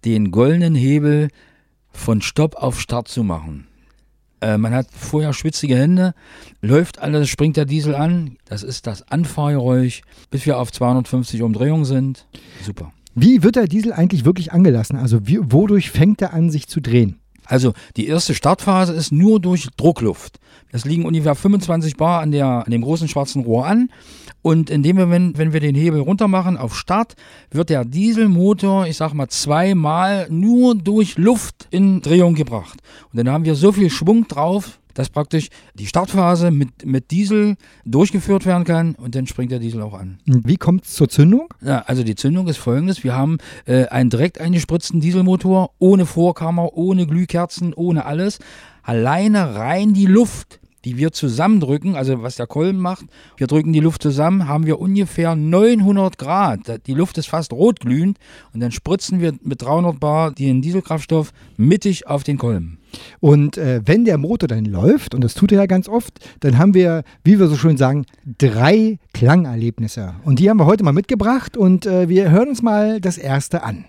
den 0.05 0.31
goldenen 0.31 0.73
Hebel 0.73 1.27
von 1.91 2.21
Stopp 2.21 2.55
auf 2.55 2.79
Start 2.79 3.09
zu 3.09 3.25
machen. 3.25 3.67
Äh, 4.39 4.57
man 4.57 4.73
hat 4.73 4.87
vorher 4.89 5.33
schwitzige 5.33 5.75
Hände, 5.75 6.13
läuft 6.61 6.99
alles, 6.99 7.27
springt 7.27 7.57
der 7.57 7.65
Diesel 7.65 7.93
an. 7.93 8.37
Das 8.45 8.63
ist 8.63 8.87
das 8.87 9.05
Anfahrgeräusch, 9.11 10.01
bis 10.31 10.45
wir 10.45 10.59
auf 10.59 10.71
250 10.71 11.41
Umdrehungen 11.41 11.83
sind. 11.83 12.25
Super. 12.63 12.93
Wie 13.15 13.43
wird 13.43 13.57
der 13.57 13.67
Diesel 13.67 13.91
eigentlich 13.91 14.23
wirklich 14.23 14.53
angelassen? 14.53 14.95
Also 14.95 15.27
wie, 15.27 15.39
wodurch 15.41 15.91
fängt 15.91 16.21
er 16.21 16.31
an, 16.31 16.49
sich 16.49 16.69
zu 16.69 16.79
drehen? 16.79 17.19
Also 17.45 17.73
die 17.95 18.07
erste 18.07 18.33
Startphase 18.33 18.93
ist 18.93 19.11
nur 19.11 19.39
durch 19.39 19.67
Druckluft. 19.77 20.39
Das 20.71 20.83
liegen 20.83 21.05
ungefähr 21.05 21.35
25 21.35 21.95
Bar 21.95 22.21
an, 22.21 22.31
der, 22.31 22.65
an 22.65 22.71
dem 22.71 22.81
großen 22.81 23.07
schwarzen 23.07 23.43
Rohr 23.43 23.65
an. 23.65 23.89
Und 24.41 24.69
in 24.69 24.83
dem 24.83 24.95
Moment, 24.95 25.37
wenn 25.37 25.53
wir 25.53 25.59
den 25.59 25.75
Hebel 25.75 26.01
runter 26.01 26.27
machen 26.27 26.57
auf 26.57 26.75
Start, 26.75 27.15
wird 27.49 27.69
der 27.69 27.85
Dieselmotor, 27.85 28.85
ich 28.87 28.97
sag 28.97 29.13
mal, 29.13 29.29
zweimal 29.29 30.27
nur 30.29 30.75
durch 30.75 31.17
Luft 31.17 31.67
in 31.71 32.01
Drehung 32.01 32.35
gebracht. 32.35 32.79
Und 33.11 33.17
dann 33.17 33.29
haben 33.29 33.45
wir 33.45 33.55
so 33.55 33.71
viel 33.71 33.89
Schwung 33.89 34.27
drauf, 34.27 34.79
dass 34.95 35.09
praktisch 35.09 35.49
die 35.75 35.85
Startphase 35.85 36.49
mit, 36.49 36.85
mit 36.85 37.11
Diesel 37.11 37.55
durchgeführt 37.85 38.47
werden 38.47 38.63
kann 38.63 38.95
und 38.95 39.13
dann 39.13 39.27
springt 39.27 39.51
der 39.51 39.59
Diesel 39.59 39.83
auch 39.83 39.93
an. 39.93 40.17
Wie 40.25 40.57
kommt 40.57 40.85
es 40.85 40.93
zur 40.93 41.09
Zündung? 41.09 41.53
Ja, 41.61 41.83
also 41.85 42.03
die 42.03 42.15
Zündung 42.15 42.47
ist 42.47 42.57
folgendes. 42.57 43.03
Wir 43.03 43.13
haben 43.13 43.37
äh, 43.65 43.85
einen 43.85 44.09
direkt 44.09 44.41
eingespritzten 44.41 45.01
Dieselmotor, 45.01 45.71
ohne 45.77 46.07
Vorkammer, 46.07 46.73
ohne 46.73 47.05
Glühkerzen, 47.05 47.73
ohne 47.73 48.05
alles. 48.05 48.39
Alleine 48.81 49.55
rein 49.55 49.93
die 49.93 50.05
Luft, 50.05 50.59
die 50.85 50.97
wir 50.97 51.11
zusammendrücken, 51.11 51.95
also 51.95 52.21
was 52.21 52.35
der 52.35 52.47
Kolben 52.47 52.79
macht, 52.79 53.05
wir 53.37 53.47
drücken 53.47 53.73
die 53.73 53.79
Luft 53.79 54.01
zusammen, 54.01 54.47
haben 54.47 54.65
wir 54.65 54.79
ungefähr 54.79 55.35
900 55.35 56.17
Grad. 56.17 56.85
Die 56.87 56.93
Luft 56.93 57.17
ist 57.17 57.27
fast 57.27 57.51
rotglühend 57.51 58.17
und 58.53 58.59
dann 58.59 58.71
spritzen 58.71 59.19
wir 59.19 59.33
mit 59.41 59.61
300 59.61 59.99
Bar 59.99 60.31
den 60.31 60.61
Dieselkraftstoff 60.61 61.33
mittig 61.57 62.07
auf 62.07 62.23
den 62.23 62.37
Kolben. 62.37 62.77
Und 63.19 63.57
äh, 63.57 63.81
wenn 63.85 64.05
der 64.05 64.17
Motor 64.17 64.47
dann 64.47 64.65
läuft, 64.65 65.13
und 65.15 65.23
das 65.23 65.33
tut 65.33 65.51
er 65.51 65.59
ja 65.59 65.65
ganz 65.65 65.89
oft, 65.89 66.19
dann 66.39 66.57
haben 66.57 66.73
wir, 66.73 67.03
wie 67.23 67.39
wir 67.39 67.47
so 67.47 67.57
schön 67.57 67.77
sagen, 67.77 68.05
drei 68.37 68.99
Klangerlebnisse. 69.13 70.13
Und 70.23 70.39
die 70.39 70.49
haben 70.49 70.59
wir 70.59 70.65
heute 70.65 70.83
mal 70.83 70.93
mitgebracht 70.93 71.57
und 71.57 71.85
äh, 71.85 72.07
wir 72.07 72.31
hören 72.31 72.49
uns 72.49 72.61
mal 72.61 73.01
das 73.01 73.17
erste 73.17 73.63
an. 73.63 73.85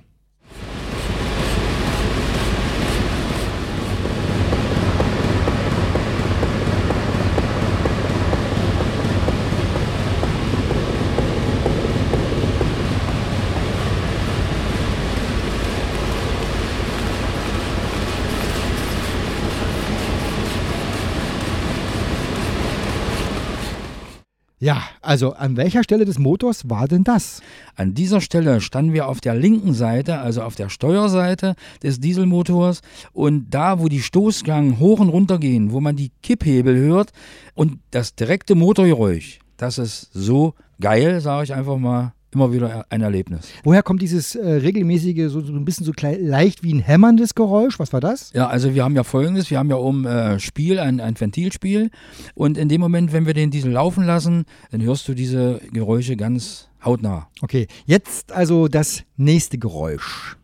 Ja, 24.66 24.82
also 25.00 25.32
an 25.34 25.56
welcher 25.56 25.84
Stelle 25.84 26.04
des 26.04 26.18
Motors 26.18 26.68
war 26.68 26.88
denn 26.88 27.04
das? 27.04 27.40
An 27.76 27.94
dieser 27.94 28.20
Stelle 28.20 28.60
standen 28.60 28.94
wir 28.94 29.06
auf 29.06 29.20
der 29.20 29.36
linken 29.36 29.74
Seite, 29.74 30.18
also 30.18 30.42
auf 30.42 30.56
der 30.56 30.70
Steuerseite 30.70 31.54
des 31.84 32.00
Dieselmotors 32.00 32.80
und 33.12 33.48
da, 33.50 33.78
wo 33.78 33.86
die 33.86 34.02
Stoßstangen 34.02 34.80
hoch 34.80 34.98
und 34.98 35.08
runter 35.08 35.38
gehen, 35.38 35.70
wo 35.70 35.78
man 35.78 35.94
die 35.94 36.10
Kipphebel 36.20 36.76
hört 36.76 37.12
und 37.54 37.78
das 37.92 38.16
direkte 38.16 38.56
Motorgeräusch, 38.56 39.38
das 39.56 39.78
ist 39.78 40.10
so 40.12 40.54
geil, 40.80 41.20
sage 41.20 41.44
ich 41.44 41.54
einfach 41.54 41.78
mal, 41.78 42.12
immer 42.36 42.52
wieder 42.52 42.84
ein 42.90 43.00
Erlebnis. 43.00 43.48
Woher 43.64 43.82
kommt 43.82 44.02
dieses 44.02 44.34
äh, 44.34 44.46
regelmäßige, 44.46 45.30
so, 45.30 45.40
so 45.40 45.52
ein 45.52 45.64
bisschen 45.64 45.86
so 45.86 45.92
klein, 45.92 46.24
leicht 46.24 46.62
wie 46.62 46.74
ein 46.74 46.80
hämmerndes 46.80 47.34
Geräusch? 47.34 47.78
Was 47.78 47.92
war 47.92 48.00
das? 48.00 48.32
Ja, 48.34 48.46
also 48.46 48.74
wir 48.74 48.84
haben 48.84 48.94
ja 48.94 49.04
folgendes, 49.04 49.50
wir 49.50 49.58
haben 49.58 49.70
ja 49.70 49.76
oben 49.76 50.04
äh, 50.04 50.38
Spiel, 50.38 50.78
ein, 50.78 51.00
ein 51.00 51.18
Ventilspiel 51.18 51.90
und 52.34 52.58
in 52.58 52.68
dem 52.68 52.80
Moment, 52.80 53.12
wenn 53.14 53.26
wir 53.26 53.34
den 53.34 53.50
Diesel 53.50 53.72
laufen 53.72 54.04
lassen, 54.04 54.44
dann 54.70 54.82
hörst 54.82 55.08
du 55.08 55.14
diese 55.14 55.60
Geräusche 55.72 56.16
ganz 56.16 56.68
hautnah. 56.84 57.28
Okay, 57.40 57.66
jetzt 57.86 58.32
also 58.32 58.68
das 58.68 59.02
nächste 59.16 59.56
Geräusch. 59.56 60.36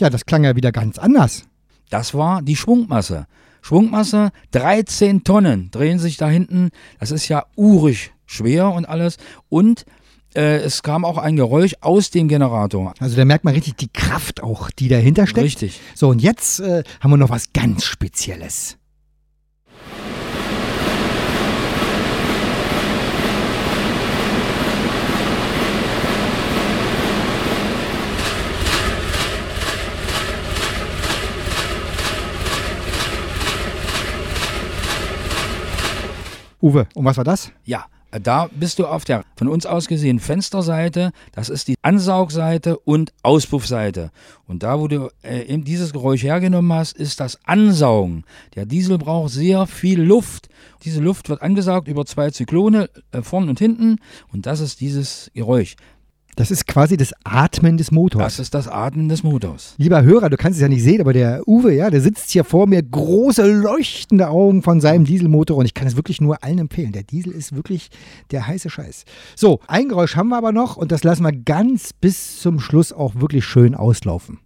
Ja, 0.00 0.10
das 0.10 0.24
klang 0.24 0.44
ja 0.44 0.56
wieder 0.56 0.72
ganz 0.72 0.98
anders. 0.98 1.44
Das 1.90 2.14
war 2.14 2.40
die 2.40 2.56
Schwungmasse. 2.56 3.26
Schwungmasse 3.60 4.30
13 4.52 5.24
Tonnen 5.24 5.70
drehen 5.70 5.98
sich 5.98 6.16
da 6.16 6.28
hinten. 6.28 6.70
Das 6.98 7.10
ist 7.10 7.28
ja 7.28 7.44
urig 7.54 8.12
schwer 8.24 8.72
und 8.72 8.86
alles. 8.86 9.18
Und 9.50 9.84
äh, 10.34 10.58
es 10.58 10.82
kam 10.82 11.04
auch 11.04 11.18
ein 11.18 11.36
Geräusch 11.36 11.74
aus 11.82 12.10
dem 12.10 12.28
Generator. 12.28 12.94
Also 12.98 13.16
da 13.16 13.26
merkt 13.26 13.44
man 13.44 13.52
richtig 13.52 13.76
die 13.76 13.92
Kraft 13.92 14.42
auch, 14.42 14.70
die 14.70 14.88
dahinter 14.88 15.26
steckt. 15.26 15.44
Richtig. 15.44 15.80
So, 15.94 16.08
und 16.08 16.22
jetzt 16.22 16.60
äh, 16.60 16.82
haben 17.00 17.10
wir 17.10 17.16
noch 17.18 17.30
was 17.30 17.52
ganz 17.52 17.84
Spezielles. 17.84 18.78
Uwe, 36.62 36.86
und 36.94 37.04
was 37.04 37.16
war 37.16 37.24
das? 37.24 37.52
Ja, 37.64 37.86
da 38.10 38.48
bist 38.52 38.78
du 38.78 38.86
auf 38.86 39.04
der 39.04 39.24
von 39.36 39.48
uns 39.48 39.66
aus 39.66 39.86
gesehen 39.86 40.18
Fensterseite, 40.18 41.12
das 41.32 41.48
ist 41.48 41.68
die 41.68 41.76
Ansaugseite 41.82 42.78
und 42.78 43.12
Auspuffseite. 43.22 44.10
Und 44.46 44.62
da, 44.62 44.80
wo 44.80 44.88
du 44.88 45.10
äh, 45.22 45.42
eben 45.42 45.64
dieses 45.64 45.92
Geräusch 45.92 46.22
hergenommen 46.22 46.72
hast, 46.72 46.96
ist 46.96 47.20
das 47.20 47.38
Ansaugen. 47.44 48.24
Der 48.56 48.66
Diesel 48.66 48.98
braucht 48.98 49.32
sehr 49.32 49.66
viel 49.66 50.02
Luft. 50.02 50.48
Diese 50.84 51.00
Luft 51.00 51.28
wird 51.28 51.42
angesaugt 51.42 51.88
über 51.88 52.04
zwei 52.04 52.30
Zyklone, 52.30 52.90
äh, 53.12 53.22
vorn 53.22 53.48
und 53.48 53.58
hinten. 53.58 53.98
Und 54.32 54.46
das 54.46 54.60
ist 54.60 54.80
dieses 54.80 55.30
Geräusch. 55.34 55.76
Das 56.40 56.50
ist 56.50 56.66
quasi 56.66 56.96
das 56.96 57.12
Atmen 57.22 57.76
des 57.76 57.90
Motors. 57.90 58.22
Das 58.22 58.38
ist 58.38 58.54
das 58.54 58.66
Atmen 58.66 59.10
des 59.10 59.22
Motors. 59.22 59.74
Lieber 59.76 60.02
Hörer, 60.02 60.30
du 60.30 60.38
kannst 60.38 60.56
es 60.56 60.62
ja 60.62 60.68
nicht 60.68 60.82
sehen, 60.82 61.02
aber 61.02 61.12
der 61.12 61.46
Uwe, 61.46 61.74
ja, 61.74 61.90
der 61.90 62.00
sitzt 62.00 62.30
hier 62.30 62.44
vor 62.44 62.66
mir, 62.66 62.82
große 62.82 63.46
leuchtende 63.46 64.26
Augen 64.30 64.62
von 64.62 64.80
seinem 64.80 65.04
Dieselmotor 65.04 65.58
und 65.58 65.66
ich 65.66 65.74
kann 65.74 65.86
es 65.86 65.96
wirklich 65.96 66.18
nur 66.22 66.42
allen 66.42 66.56
empfehlen. 66.56 66.92
Der 66.92 67.02
Diesel 67.02 67.34
ist 67.34 67.54
wirklich 67.54 67.90
der 68.30 68.46
heiße 68.46 68.70
Scheiß. 68.70 69.04
So, 69.36 69.60
ein 69.66 69.90
Geräusch 69.90 70.16
haben 70.16 70.30
wir 70.30 70.38
aber 70.38 70.52
noch 70.52 70.78
und 70.78 70.92
das 70.92 71.04
lassen 71.04 71.24
wir 71.24 71.32
ganz 71.32 71.92
bis 71.92 72.40
zum 72.40 72.58
Schluss 72.58 72.94
auch 72.94 73.16
wirklich 73.16 73.44
schön 73.44 73.74
auslaufen. 73.74 74.38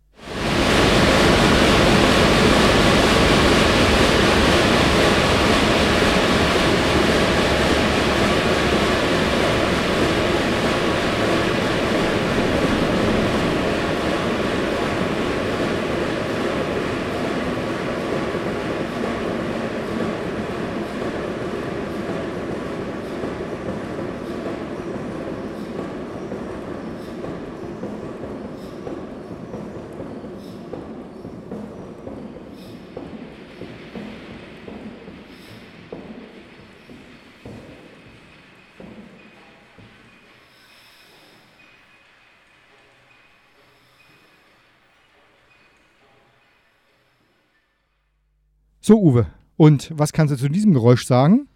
So, 48.87 49.01
Uwe, 49.01 49.29
und 49.57 49.91
was 49.95 50.13
kannst 50.13 50.35
du 50.35 50.37
zu 50.37 50.51
diesem 50.51 50.75
Geräusch 50.75 51.07
sagen? 51.07 51.49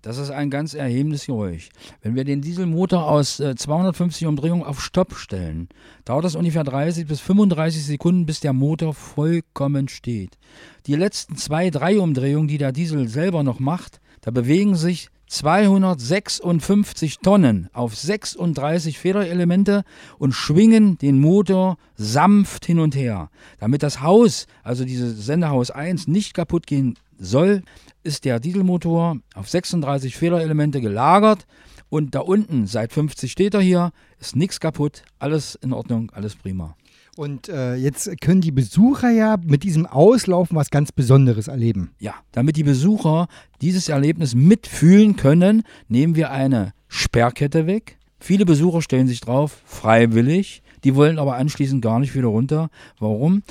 Das 0.00 0.16
ist 0.16 0.30
ein 0.30 0.48
ganz 0.48 0.72
erhebendes 0.72 1.26
Geräusch. 1.26 1.68
Wenn 2.00 2.14
wir 2.14 2.24
den 2.24 2.40
Dieselmotor 2.40 3.10
aus 3.10 3.40
äh, 3.40 3.54
250 3.54 4.26
Umdrehungen 4.26 4.62
auf 4.64 4.80
Stopp 4.80 5.16
stellen, 5.16 5.68
dauert 6.06 6.24
es 6.24 6.34
ungefähr 6.34 6.64
30 6.64 7.06
bis 7.06 7.20
35 7.20 7.84
Sekunden, 7.84 8.24
bis 8.24 8.40
der 8.40 8.54
Motor 8.54 8.94
vollkommen 8.94 9.88
steht. 9.88 10.38
Die 10.86 10.94
letzten 10.94 11.36
zwei, 11.36 11.68
drei 11.68 12.00
Umdrehungen, 12.00 12.48
die 12.48 12.56
der 12.56 12.72
Diesel 12.72 13.06
selber 13.06 13.42
noch 13.42 13.60
macht, 13.60 14.00
da 14.22 14.30
bewegen 14.30 14.74
sich 14.74 15.10
256 15.32 17.20
Tonnen 17.20 17.70
auf 17.72 17.96
36 17.96 18.98
Federelemente 18.98 19.82
und 20.18 20.32
schwingen 20.32 20.98
den 20.98 21.18
Motor 21.18 21.78
sanft 21.96 22.66
hin 22.66 22.78
und 22.78 22.94
her. 22.94 23.30
Damit 23.58 23.82
das 23.82 24.02
Haus, 24.02 24.46
also 24.62 24.84
dieses 24.84 25.24
Sendehaus 25.24 25.70
1, 25.70 26.06
nicht 26.06 26.34
kaputt 26.34 26.66
gehen 26.66 26.98
soll, 27.18 27.62
ist 28.02 28.26
der 28.26 28.40
Dieselmotor 28.40 29.16
auf 29.34 29.48
36 29.48 30.16
Federelemente 30.16 30.82
gelagert 30.82 31.46
und 31.88 32.14
da 32.14 32.20
unten, 32.20 32.66
seit 32.66 32.92
50 32.92 33.32
steht 33.32 33.54
er 33.54 33.62
hier, 33.62 33.92
ist 34.20 34.36
nichts 34.36 34.60
kaputt, 34.60 35.02
alles 35.18 35.54
in 35.54 35.72
Ordnung, 35.72 36.10
alles 36.14 36.36
prima. 36.36 36.76
Und 37.16 37.48
äh, 37.48 37.74
jetzt 37.74 38.10
können 38.22 38.40
die 38.40 38.52
Besucher 38.52 39.10
ja 39.10 39.36
mit 39.44 39.64
diesem 39.64 39.84
Auslaufen 39.84 40.56
was 40.56 40.70
ganz 40.70 40.92
Besonderes 40.92 41.48
erleben. 41.48 41.90
Ja, 41.98 42.14
damit 42.32 42.56
die 42.56 42.62
Besucher 42.62 43.28
dieses 43.60 43.90
Erlebnis 43.90 44.34
mitfühlen 44.34 45.16
können, 45.16 45.62
nehmen 45.88 46.16
wir 46.16 46.30
eine 46.30 46.72
Sperrkette 46.88 47.66
weg. 47.66 47.98
Viele 48.18 48.46
Besucher 48.46 48.80
stellen 48.80 49.08
sich 49.08 49.20
drauf, 49.20 49.60
freiwillig. 49.64 50.62
Die 50.84 50.94
wollen 50.94 51.18
aber 51.18 51.36
anschließend 51.36 51.82
gar 51.82 51.98
nicht 51.98 52.14
wieder 52.14 52.28
runter. 52.28 52.70
Warum? 52.98 53.42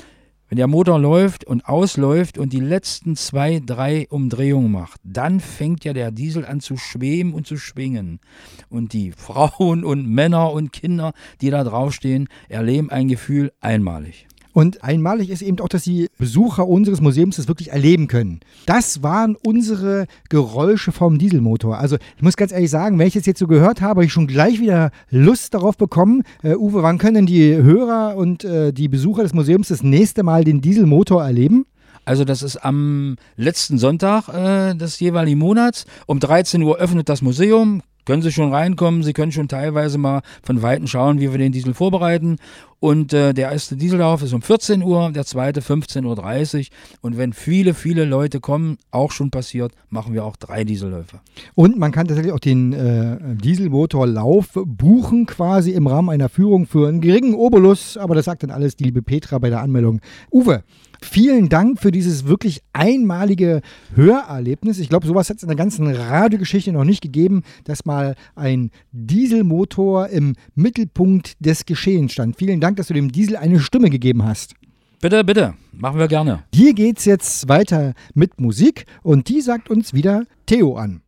Wenn 0.52 0.58
der 0.58 0.66
Motor 0.66 0.98
läuft 0.98 1.46
und 1.46 1.64
ausläuft 1.64 2.36
und 2.36 2.52
die 2.52 2.60
letzten 2.60 3.16
zwei, 3.16 3.62
drei 3.64 4.06
Umdrehungen 4.10 4.70
macht, 4.70 5.00
dann 5.02 5.40
fängt 5.40 5.82
ja 5.86 5.94
der 5.94 6.10
Diesel 6.10 6.44
an 6.44 6.60
zu 6.60 6.76
schweben 6.76 7.32
und 7.32 7.46
zu 7.46 7.56
schwingen. 7.56 8.20
Und 8.68 8.92
die 8.92 9.12
Frauen 9.12 9.82
und 9.82 10.06
Männer 10.06 10.52
und 10.52 10.70
Kinder, 10.70 11.14
die 11.40 11.48
da 11.48 11.64
draufstehen, 11.64 12.28
erleben 12.50 12.90
ein 12.90 13.08
Gefühl 13.08 13.54
einmalig. 13.62 14.26
Und 14.52 14.84
einmalig 14.84 15.30
ist 15.30 15.42
eben 15.42 15.58
auch, 15.60 15.68
dass 15.68 15.84
die 15.84 16.08
Besucher 16.18 16.68
unseres 16.68 17.00
Museums 17.00 17.36
das 17.36 17.48
wirklich 17.48 17.72
erleben 17.72 18.06
können. 18.06 18.40
Das 18.66 19.02
waren 19.02 19.36
unsere 19.36 20.06
Geräusche 20.28 20.92
vom 20.92 21.18
Dieselmotor. 21.18 21.78
Also 21.78 21.96
ich 22.16 22.22
muss 22.22 22.36
ganz 22.36 22.52
ehrlich 22.52 22.70
sagen, 22.70 22.98
wenn 22.98 23.06
ich 23.06 23.14
das 23.14 23.26
jetzt 23.26 23.38
so 23.38 23.46
gehört 23.46 23.80
habe, 23.80 24.02
habe 24.02 24.06
ich 24.06 24.12
schon 24.12 24.26
gleich 24.26 24.60
wieder 24.60 24.90
Lust 25.10 25.54
darauf 25.54 25.76
bekommen. 25.76 26.22
Äh, 26.42 26.56
Uwe, 26.56 26.82
wann 26.82 26.98
können 26.98 27.14
denn 27.14 27.26
die 27.26 27.54
Hörer 27.54 28.16
und 28.16 28.44
äh, 28.44 28.72
die 28.72 28.88
Besucher 28.88 29.22
des 29.22 29.34
Museums 29.34 29.68
das 29.68 29.82
nächste 29.82 30.22
Mal 30.22 30.44
den 30.44 30.60
Dieselmotor 30.60 31.22
erleben? 31.22 31.66
Also 32.04 32.24
das 32.24 32.42
ist 32.42 32.56
am 32.56 33.16
letzten 33.36 33.78
Sonntag 33.78 34.28
äh, 34.28 34.74
des 34.74 34.98
jeweiligen 34.98 35.38
Monats. 35.38 35.86
Um 36.06 36.18
13 36.18 36.62
Uhr 36.62 36.78
öffnet 36.78 37.08
das 37.08 37.22
Museum. 37.22 37.82
Können 38.04 38.22
Sie 38.22 38.32
schon 38.32 38.52
reinkommen. 38.52 39.02
Sie 39.02 39.12
können 39.12 39.32
schon 39.32 39.48
teilweise 39.48 39.98
mal 39.98 40.22
von 40.42 40.62
Weitem 40.62 40.86
schauen, 40.86 41.20
wie 41.20 41.30
wir 41.30 41.38
den 41.38 41.52
Diesel 41.52 41.74
vorbereiten. 41.74 42.38
Und 42.80 43.12
äh, 43.12 43.32
der 43.32 43.52
erste 43.52 43.76
Diesellauf 43.76 44.22
ist 44.22 44.32
um 44.32 44.42
14 44.42 44.82
Uhr, 44.82 45.12
der 45.12 45.24
zweite 45.24 45.60
15.30 45.60 46.58
Uhr. 46.58 46.66
Und 47.00 47.16
wenn 47.16 47.32
viele, 47.32 47.74
viele 47.74 48.04
Leute 48.04 48.40
kommen, 48.40 48.76
auch 48.90 49.12
schon 49.12 49.30
passiert, 49.30 49.72
machen 49.88 50.14
wir 50.14 50.24
auch 50.24 50.34
drei 50.34 50.64
Dieselläufe. 50.64 51.20
Und 51.54 51.78
man 51.78 51.92
kann 51.92 52.08
tatsächlich 52.08 52.32
auch 52.32 52.40
den 52.40 52.72
äh, 52.72 53.18
Dieselmotorlauf 53.36 54.48
buchen, 54.64 55.26
quasi 55.26 55.70
im 55.70 55.86
Rahmen 55.86 56.10
einer 56.10 56.28
Führung 56.28 56.66
für 56.66 56.88
einen 56.88 57.00
geringen 57.00 57.34
Obolus. 57.34 57.96
Aber 57.96 58.16
das 58.16 58.24
sagt 58.24 58.42
dann 58.42 58.50
alles 58.50 58.74
die 58.74 58.84
liebe 58.84 59.02
Petra 59.02 59.38
bei 59.38 59.48
der 59.48 59.60
Anmeldung. 59.60 60.00
Uwe, 60.32 60.64
Vielen 61.04 61.48
Dank 61.48 61.80
für 61.80 61.90
dieses 61.90 62.26
wirklich 62.26 62.62
einmalige 62.72 63.60
Hörerlebnis. 63.94 64.78
Ich 64.78 64.88
glaube, 64.88 65.06
sowas 65.06 65.28
hat 65.28 65.38
es 65.38 65.42
in 65.42 65.48
der 65.48 65.56
ganzen 65.56 65.86
Radiogeschichte 65.86 66.72
noch 66.72 66.84
nicht 66.84 67.02
gegeben, 67.02 67.42
dass 67.64 67.84
mal 67.84 68.14
ein 68.36 68.70
Dieselmotor 68.92 70.08
im 70.08 70.36
Mittelpunkt 70.54 71.34
des 71.40 71.66
Geschehens 71.66 72.12
stand. 72.12 72.36
Vielen 72.36 72.60
Dank, 72.60 72.76
dass 72.76 72.86
du 72.86 72.94
dem 72.94 73.10
Diesel 73.10 73.36
eine 73.36 73.58
Stimme 73.58 73.90
gegeben 73.90 74.24
hast. 74.24 74.54
Bitte, 75.00 75.24
bitte, 75.24 75.54
machen 75.72 75.98
wir 75.98 76.06
gerne. 76.06 76.44
Hier 76.54 76.72
geht's 76.72 77.04
jetzt 77.04 77.48
weiter 77.48 77.94
mit 78.14 78.40
Musik 78.40 78.86
und 79.02 79.28
die 79.28 79.40
sagt 79.40 79.68
uns 79.68 79.92
wieder 79.92 80.24
Theo 80.46 80.76
an. 80.76 81.02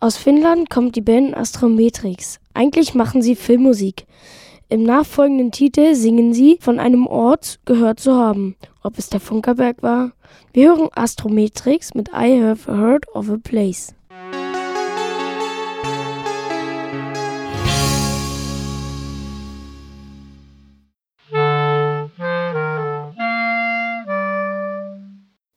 Aus 0.00 0.18
Finnland 0.18 0.68
kommt 0.68 0.96
die 0.96 1.00
Band 1.00 1.34
Astrometrix. 1.34 2.40
Eigentlich 2.52 2.94
machen 2.94 3.22
sie 3.22 3.34
Filmmusik. 3.34 4.04
Im 4.72 4.84
nachfolgenden 4.84 5.50
Titel 5.50 5.96
singen 5.96 6.32
sie 6.32 6.56
von 6.60 6.78
einem 6.78 7.08
Ort 7.08 7.58
gehört 7.64 7.98
zu 7.98 8.14
haben. 8.14 8.54
Ob 8.84 8.98
es 8.98 9.08
der 9.08 9.18
Funkerberg 9.18 9.82
war? 9.82 10.12
Wir 10.52 10.68
hören 10.68 10.88
Astrometrix 10.94 11.94
mit 11.94 12.10
I 12.10 12.40
Have 12.40 12.70
Heard 12.70 13.08
of 13.08 13.28
a 13.30 13.36
Place. 13.42 13.96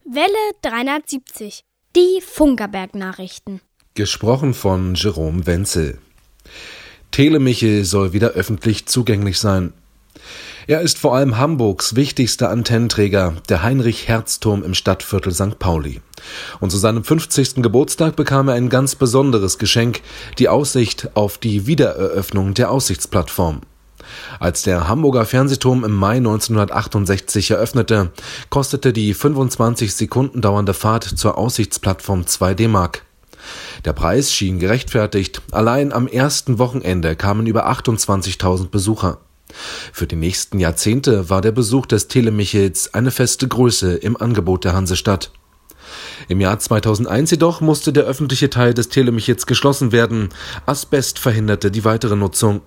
Welle 0.05 0.53
370. 0.63 1.63
Die 1.95 2.19
Funkerberg-Nachrichten. 2.19 3.61
Gesprochen 3.93 4.55
von 4.55 4.95
Jerome 4.95 5.45
Wenzel. 5.45 5.99
Telemichel 7.13 7.85
soll 7.85 8.11
wieder 8.11 8.29
öffentlich 8.29 8.87
zugänglich 8.87 9.37
sein. 9.37 9.71
Er 10.65 10.81
ist 10.81 10.97
vor 10.97 11.15
allem 11.15 11.37
Hamburgs 11.37 11.95
wichtigster 11.95 12.49
Antennenträger, 12.49 13.35
der 13.49 13.61
Heinrich-Herz-Turm 13.61 14.63
im 14.63 14.73
Stadtviertel 14.73 15.31
St. 15.31 15.59
Pauli. 15.59 16.01
Und 16.59 16.71
zu 16.71 16.77
seinem 16.77 17.03
50. 17.03 17.61
Geburtstag 17.61 18.15
bekam 18.15 18.47
er 18.47 18.55
ein 18.55 18.69
ganz 18.69 18.95
besonderes 18.95 19.59
Geschenk, 19.59 20.01
die 20.39 20.49
Aussicht 20.49 21.09
auf 21.13 21.37
die 21.37 21.67
Wiedereröffnung 21.67 22.55
der 22.55 22.71
Aussichtsplattform. 22.71 23.61
Als 24.39 24.63
der 24.63 24.87
Hamburger 24.87 25.25
Fernsehturm 25.25 25.83
im 25.83 25.93
Mai 25.93 26.17
1968 26.17 27.51
eröffnete, 27.51 28.11
kostete 28.49 28.91
die 28.91 29.13
25 29.13 29.93
Sekunden 29.93 30.41
dauernde 30.41 30.73
Fahrt 30.73 31.03
zur 31.03 31.37
Aussichtsplattform 31.37 32.25
2 32.25 32.55
D-Mark. 32.55 33.05
Der 33.85 33.93
Preis 33.93 34.31
schien 34.31 34.59
gerechtfertigt. 34.59 35.41
Allein 35.51 35.91
am 35.91 36.07
ersten 36.07 36.59
Wochenende 36.59 37.15
kamen 37.15 37.47
über 37.47 37.69
28.000 37.69 38.69
Besucher. 38.69 39.19
Für 39.91 40.07
die 40.07 40.15
nächsten 40.15 40.59
Jahrzehnte 40.59 41.29
war 41.29 41.41
der 41.41 41.51
Besuch 41.51 41.85
des 41.85 42.07
Telemichels 42.07 42.93
eine 42.93 43.11
feste 43.11 43.47
Größe 43.47 43.95
im 43.95 44.17
Angebot 44.17 44.63
der 44.63 44.73
Hansestadt. 44.73 45.31
Im 46.27 46.41
Jahr 46.41 46.57
2001 46.59 47.31
jedoch 47.31 47.61
musste 47.61 47.93
der 47.93 48.03
öffentliche 48.03 48.49
Teil 48.49 48.73
des 48.73 48.89
Telemichels 48.89 49.45
geschlossen 49.45 49.91
werden. 49.91 50.29
Asbest 50.65 51.19
verhinderte 51.19 51.71
die 51.71 51.83
weitere 51.83 52.15
Nutzung. 52.15 52.61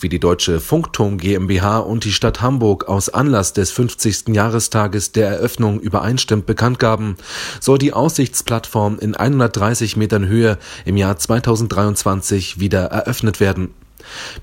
Wie 0.00 0.08
die 0.08 0.20
Deutsche 0.20 0.60
Funkturm 0.60 1.18
GmbH 1.18 1.78
und 1.78 2.04
die 2.04 2.12
Stadt 2.12 2.40
Hamburg 2.40 2.88
aus 2.88 3.08
Anlass 3.08 3.52
des 3.52 3.70
50. 3.70 4.28
Jahrestages 4.28 5.12
der 5.12 5.28
Eröffnung 5.28 5.80
übereinstimmend 5.80 6.46
bekannt 6.46 6.78
gaben, 6.78 7.16
soll 7.60 7.78
die 7.78 7.92
Aussichtsplattform 7.92 8.98
in 8.98 9.14
130 9.14 9.96
Metern 9.96 10.26
Höhe 10.26 10.58
im 10.84 10.96
Jahr 10.96 11.16
2023 11.16 12.60
wieder 12.60 12.84
eröffnet 12.86 13.40
werden. 13.40 13.74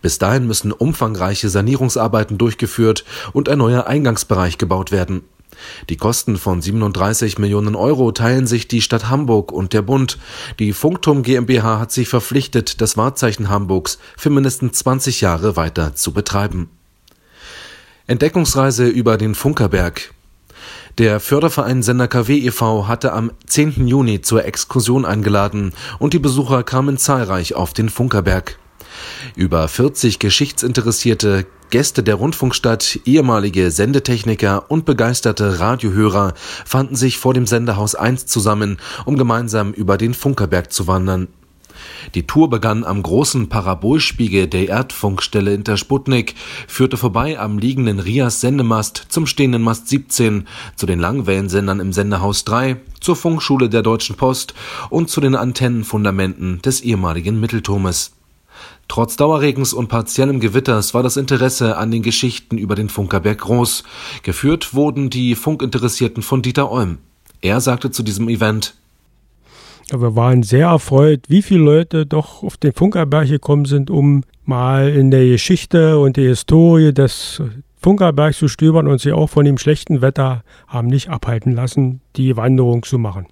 Bis 0.02 0.20
dahin 0.20 0.48
müssen 0.48 0.72
umfangreiche 0.72 1.50
Sanierungsarbeiten 1.50 2.38
durchgeführt 2.38 3.06
und 3.34 3.50
ein 3.50 3.58
neuer 3.58 3.88
Eingangsbereich 3.88 4.58
gebaut 4.58 4.92
werden. 4.92 5.24
Die 5.90 5.98
Kosten 5.98 6.38
von 6.38 6.62
37 6.62 7.38
Millionen 7.38 7.76
Euro 7.76 8.12
teilen 8.12 8.48
sich 8.48 8.68
die 8.68 8.82
Stadt 8.82 9.10
Hamburg 9.10 9.52
und 9.52 9.74
der 9.74 9.82
Bund. 9.82 10.18
Die 10.60 10.74
Funkturm 10.74 11.24
GmbH 11.24 11.80
hat 11.80 11.92
sich 11.92 12.08
verpflichtet, 12.08 12.82
das 12.82 12.98
Wahrzeichen 12.98 13.50
Hamburgs 13.50 14.00
für 14.18 14.30
mindestens 14.30 14.80
20 14.80 15.22
Jahre 15.22 15.56
weiter 15.56 15.96
zu 15.96 16.12
betreiben. 16.12 16.70
Entdeckungsreise 18.08 18.88
über 18.88 19.18
den 19.18 19.34
Funkerberg. 19.34 20.14
Der 20.98 21.20
Förderverein 21.20 21.84
Sender 21.84 22.08
KW 22.08 22.38
e.V. 22.38 22.88
hatte 22.88 23.12
am 23.12 23.32
10. 23.48 23.88
Juni 23.88 24.22
zur 24.22 24.46
Exkursion 24.46 25.04
eingeladen 25.04 25.74
und 26.00 26.14
die 26.14 26.20
Besucher 26.20 26.64
kamen 26.64 26.98
zahlreich 26.98 27.56
auf 27.56 27.74
den 27.74 27.90
Funkerberg. 27.90 28.58
Über 29.36 29.68
40 29.68 30.20
geschichtsinteressierte 30.20 31.48
Gäste 31.76 32.04
der 32.04 32.16
Rundfunkstadt, 32.16 33.02
ehemalige 33.04 33.70
Sendetechniker 33.70 34.72
und 34.72 34.86
begeisterte 34.86 35.60
Radiohörer 35.60 36.34
fanden 36.64 36.96
sich 36.96 37.18
vor 37.18 37.34
dem 37.34 37.46
Sendehaus 37.46 37.96
1 37.96 38.28
zusammen, 38.28 38.78
um 39.04 39.18
gemeinsam 39.18 39.74
über 39.74 39.98
den 39.98 40.14
Funkerberg 40.14 40.72
zu 40.72 40.88
wandern. 40.88 41.28
Die 42.14 42.26
Tour 42.26 42.50
begann 42.50 42.86
am 42.86 43.04
großen 43.04 43.50
Parabolspiegel 43.50 44.48
der 44.48 44.70
Erdfunkstelle 44.70 45.54
Inter 45.54 45.76
Sputnik, 45.76 46.36
führte 46.66 46.96
vorbei 46.96 47.38
am 47.38 47.60
liegenden 47.60 48.00
Rias 48.00 48.40
Sendemast 48.40 49.08
zum 49.10 49.28
stehenden 49.28 49.62
Mast 49.62 49.90
17, 49.90 50.48
zu 50.78 50.86
den 50.86 51.00
Langwellensendern 51.02 51.82
im 51.82 51.92
Sendehaus 51.92 52.46
3, 52.46 52.78
zur 53.02 53.18
Funkschule 53.18 53.68
der 53.68 53.82
Deutschen 53.82 54.16
Post 54.16 54.54
und 54.90 55.10
zu 55.10 55.20
den 55.20 55.36
Antennenfundamenten 55.36 56.62
des 56.62 56.80
ehemaligen 56.80 57.38
Mittelturmes. 57.38 58.15
Trotz 58.88 59.16
Dauerregens 59.16 59.74
und 59.74 59.88
partiellem 59.88 60.40
Gewitters 60.40 60.94
war 60.94 61.04
das 61.04 61.18
Interesse 61.18 61.78
an 61.78 61.92
den 61.92 62.02
Geschichten 62.02 62.58
über 62.58 62.76
den 62.76 62.90
Funkerberg 62.90 63.40
groß. 63.40 63.84
Geführt 64.24 64.74
wurden 64.74 65.10
die 65.10 65.36
Funkinteressierten 65.36 66.24
von 66.24 66.42
Dieter 66.42 66.72
Olm. 66.72 67.00
Er 67.42 67.62
sagte 67.62 67.92
zu 67.92 68.04
diesem 68.04 68.30
Event, 68.30 68.76
wir 69.92 70.16
waren 70.16 70.42
sehr 70.42 70.68
erfreut, 70.68 71.22
wie 71.28 71.44
viele 71.44 71.64
Leute 71.64 72.06
doch 72.08 72.42
auf 72.42 72.58
den 72.58 72.74
Funkerberg 72.74 73.28
gekommen 73.28 73.66
sind, 73.66 73.92
um 73.92 74.24
mal 74.44 74.90
in 74.90 75.12
der 75.12 75.26
Geschichte 75.28 76.00
und 76.00 76.18
der 76.18 76.30
Historie 76.30 76.92
des 76.92 77.42
Funkerbergs 77.82 78.40
zu 78.40 78.48
stöbern 78.48 78.88
und 78.88 79.00
sie 79.00 79.12
auch 79.12 79.30
von 79.30 79.46
dem 79.46 79.60
schlechten 79.60 80.02
Wetter 80.02 80.44
haben 80.68 80.88
nicht 80.88 81.10
abhalten 81.10 81.54
lassen, 81.54 82.02
die 82.16 82.36
Wanderung 82.36 82.82
zu 82.82 82.98
machen. 82.98 83.28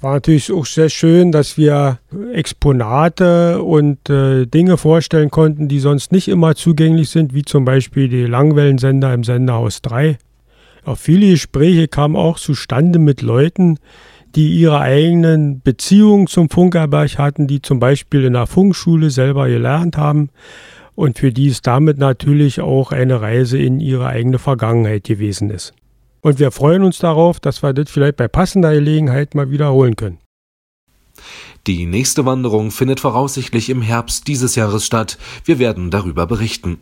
War 0.00 0.14
natürlich 0.14 0.52
auch 0.52 0.64
sehr 0.64 0.90
schön, 0.90 1.32
dass 1.32 1.58
wir 1.58 1.98
Exponate 2.32 3.60
und 3.62 4.08
äh, 4.08 4.46
Dinge 4.46 4.76
vorstellen 4.76 5.30
konnten, 5.30 5.66
die 5.66 5.80
sonst 5.80 6.12
nicht 6.12 6.28
immer 6.28 6.54
zugänglich 6.54 7.10
sind, 7.10 7.34
wie 7.34 7.42
zum 7.42 7.64
Beispiel 7.64 8.08
die 8.08 8.24
Langwellensender 8.24 9.12
im 9.12 9.24
Senderhaus 9.24 9.82
3. 9.82 10.18
Auch 10.84 10.98
viele 10.98 11.30
Gespräche 11.30 11.88
kamen 11.88 12.14
auch 12.14 12.38
zustande 12.38 13.00
mit 13.00 13.22
Leuten, 13.22 13.78
die 14.36 14.60
ihre 14.60 14.80
eigenen 14.80 15.62
Beziehungen 15.62 16.28
zum 16.28 16.48
Funkerberg 16.48 17.18
hatten, 17.18 17.48
die 17.48 17.60
zum 17.60 17.80
Beispiel 17.80 18.24
in 18.24 18.34
der 18.34 18.46
Funkschule 18.46 19.10
selber 19.10 19.48
gelernt 19.48 19.96
haben 19.96 20.30
und 20.94 21.18
für 21.18 21.32
die 21.32 21.48
es 21.48 21.60
damit 21.60 21.98
natürlich 21.98 22.60
auch 22.60 22.92
eine 22.92 23.20
Reise 23.20 23.58
in 23.58 23.80
ihre 23.80 24.06
eigene 24.06 24.38
Vergangenheit 24.38 25.04
gewesen 25.04 25.50
ist. 25.50 25.74
Und 26.28 26.38
wir 26.38 26.50
freuen 26.50 26.84
uns 26.84 26.98
darauf, 26.98 27.40
dass 27.40 27.62
wir 27.62 27.72
das 27.72 27.90
vielleicht 27.90 28.18
bei 28.18 28.28
passender 28.28 28.74
Gelegenheit 28.74 29.34
mal 29.34 29.50
wiederholen 29.50 29.96
können. 29.96 30.18
Die 31.66 31.86
nächste 31.86 32.26
Wanderung 32.26 32.70
findet 32.70 33.00
voraussichtlich 33.00 33.70
im 33.70 33.80
Herbst 33.80 34.28
dieses 34.28 34.54
Jahres 34.54 34.84
statt. 34.84 35.16
Wir 35.46 35.58
werden 35.58 35.90
darüber 35.90 36.26
berichten. 36.26 36.80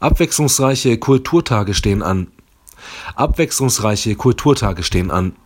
Abwechslungsreiche 0.00 0.98
Kulturtage 0.98 1.74
stehen 1.74 2.02
an. 2.02 2.26
Abwechslungsreiche 3.14 4.16
Kulturtage 4.16 4.82
stehen 4.82 5.12
an. 5.12 5.36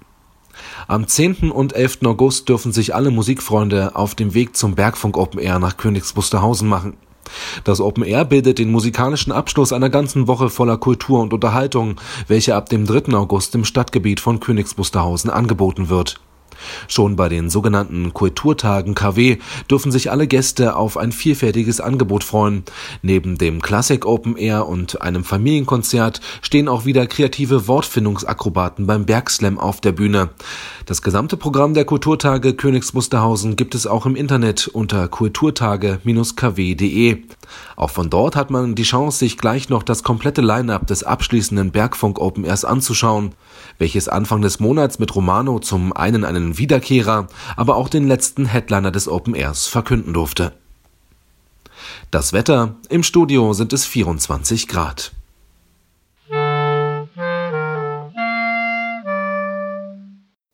Am 0.88 1.06
10. 1.06 1.50
und 1.50 1.74
11. 1.74 2.06
August 2.06 2.48
dürfen 2.48 2.72
sich 2.72 2.94
alle 2.94 3.10
Musikfreunde 3.10 3.96
auf 3.96 4.14
dem 4.14 4.32
Weg 4.32 4.56
zum 4.56 4.76
Bergfunk 4.76 5.18
Open 5.18 5.40
Air 5.40 5.58
nach 5.58 5.76
Königs 5.76 6.16
Wusterhausen 6.16 6.70
machen. 6.70 6.96
Das 7.64 7.80
Open 7.80 8.04
Air 8.04 8.24
bildet 8.24 8.58
den 8.58 8.70
musikalischen 8.70 9.32
Abschluss 9.32 9.72
einer 9.72 9.90
ganzen 9.90 10.28
Woche 10.28 10.50
voller 10.50 10.76
Kultur 10.76 11.20
und 11.20 11.32
Unterhaltung, 11.32 12.00
welche 12.28 12.54
ab 12.54 12.68
dem 12.68 12.86
3. 12.86 13.14
August 13.14 13.54
im 13.54 13.64
Stadtgebiet 13.64 14.20
von 14.20 14.40
Königs 14.40 14.76
Wusterhausen 14.78 15.30
angeboten 15.30 15.88
wird 15.88 16.20
Schon 16.88 17.16
bei 17.16 17.28
den 17.28 17.50
sogenannten 17.50 18.12
Kulturtagen 18.12 18.94
KW 18.94 19.38
dürfen 19.70 19.92
sich 19.92 20.10
alle 20.10 20.26
Gäste 20.26 20.76
auf 20.76 20.96
ein 20.96 21.12
vielfältiges 21.12 21.80
Angebot 21.80 22.24
freuen. 22.24 22.64
Neben 23.02 23.38
dem 23.38 23.62
Classic 23.62 24.04
Open 24.06 24.36
Air 24.36 24.68
und 24.68 25.02
einem 25.02 25.24
Familienkonzert 25.24 26.20
stehen 26.40 26.68
auch 26.68 26.84
wieder 26.84 27.06
kreative 27.06 27.68
Wortfindungsakrobaten 27.68 28.86
beim 28.86 29.06
Bergslam 29.06 29.58
auf 29.58 29.80
der 29.80 29.92
Bühne. 29.92 30.30
Das 30.86 31.02
gesamte 31.02 31.36
Programm 31.36 31.74
der 31.74 31.84
Kulturtage 31.84 32.54
Königs 32.54 32.94
Wusterhausen 32.94 33.56
gibt 33.56 33.74
es 33.74 33.86
auch 33.86 34.06
im 34.06 34.16
Internet 34.16 34.68
unter 34.68 35.08
kulturtage-kw.de. 35.08 37.22
Auch 37.76 37.90
von 37.90 38.10
dort 38.10 38.36
hat 38.36 38.50
man 38.50 38.74
die 38.74 38.82
Chance, 38.82 39.18
sich 39.18 39.38
gleich 39.38 39.68
noch 39.68 39.82
das 39.82 40.02
komplette 40.02 40.40
Line-up 40.40 40.86
des 40.86 41.04
abschließenden 41.04 41.70
Bergfunk 41.70 42.20
Open 42.20 42.44
Airs 42.44 42.64
anzuschauen, 42.64 43.34
welches 43.78 44.08
Anfang 44.08 44.42
des 44.42 44.60
Monats 44.60 44.98
mit 44.98 45.14
Romano 45.14 45.58
zum 45.58 45.92
einen 45.92 46.24
einen 46.24 46.58
Wiederkehrer, 46.58 47.28
aber 47.56 47.76
auch 47.76 47.88
den 47.88 48.06
letzten 48.06 48.46
Headliner 48.46 48.90
des 48.90 49.08
Open 49.08 49.34
Airs 49.34 49.66
verkünden 49.66 50.14
durfte. 50.14 50.52
Das 52.10 52.32
Wetter 52.32 52.76
im 52.88 53.02
Studio 53.02 53.52
sind 53.52 53.72
es 53.72 53.86
24 53.86 54.68
Grad. 54.68 55.12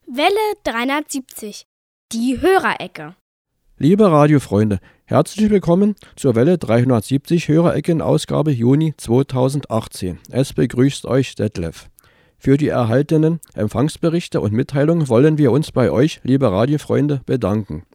Welle 0.07 0.55
370. 0.63 1.65
Die 2.11 2.41
Hörerecke. 2.41 3.15
Liebe 3.77 4.11
Radiofreunde, 4.11 4.79
herzlich 5.09 5.49
willkommen 5.49 5.95
zur 6.15 6.35
Welle 6.35 6.59
370 6.59 7.47
Hörerecke 7.47 7.91
in 7.91 8.01
Ausgabe 8.03 8.51
Juni 8.51 8.93
2018. 8.95 10.19
Es 10.29 10.53
begrüßt 10.53 11.07
euch 11.07 11.33
Detlef. 11.33 11.89
Für 12.37 12.57
die 12.57 12.67
erhaltenen 12.67 13.39
Empfangsberichte 13.55 14.39
und 14.39 14.53
Mitteilungen 14.53 15.09
wollen 15.09 15.39
wir 15.39 15.51
uns 15.51 15.71
bei 15.71 15.89
euch, 15.89 16.19
liebe 16.21 16.51
Radiofreunde, 16.51 17.21
bedanken. 17.25 17.85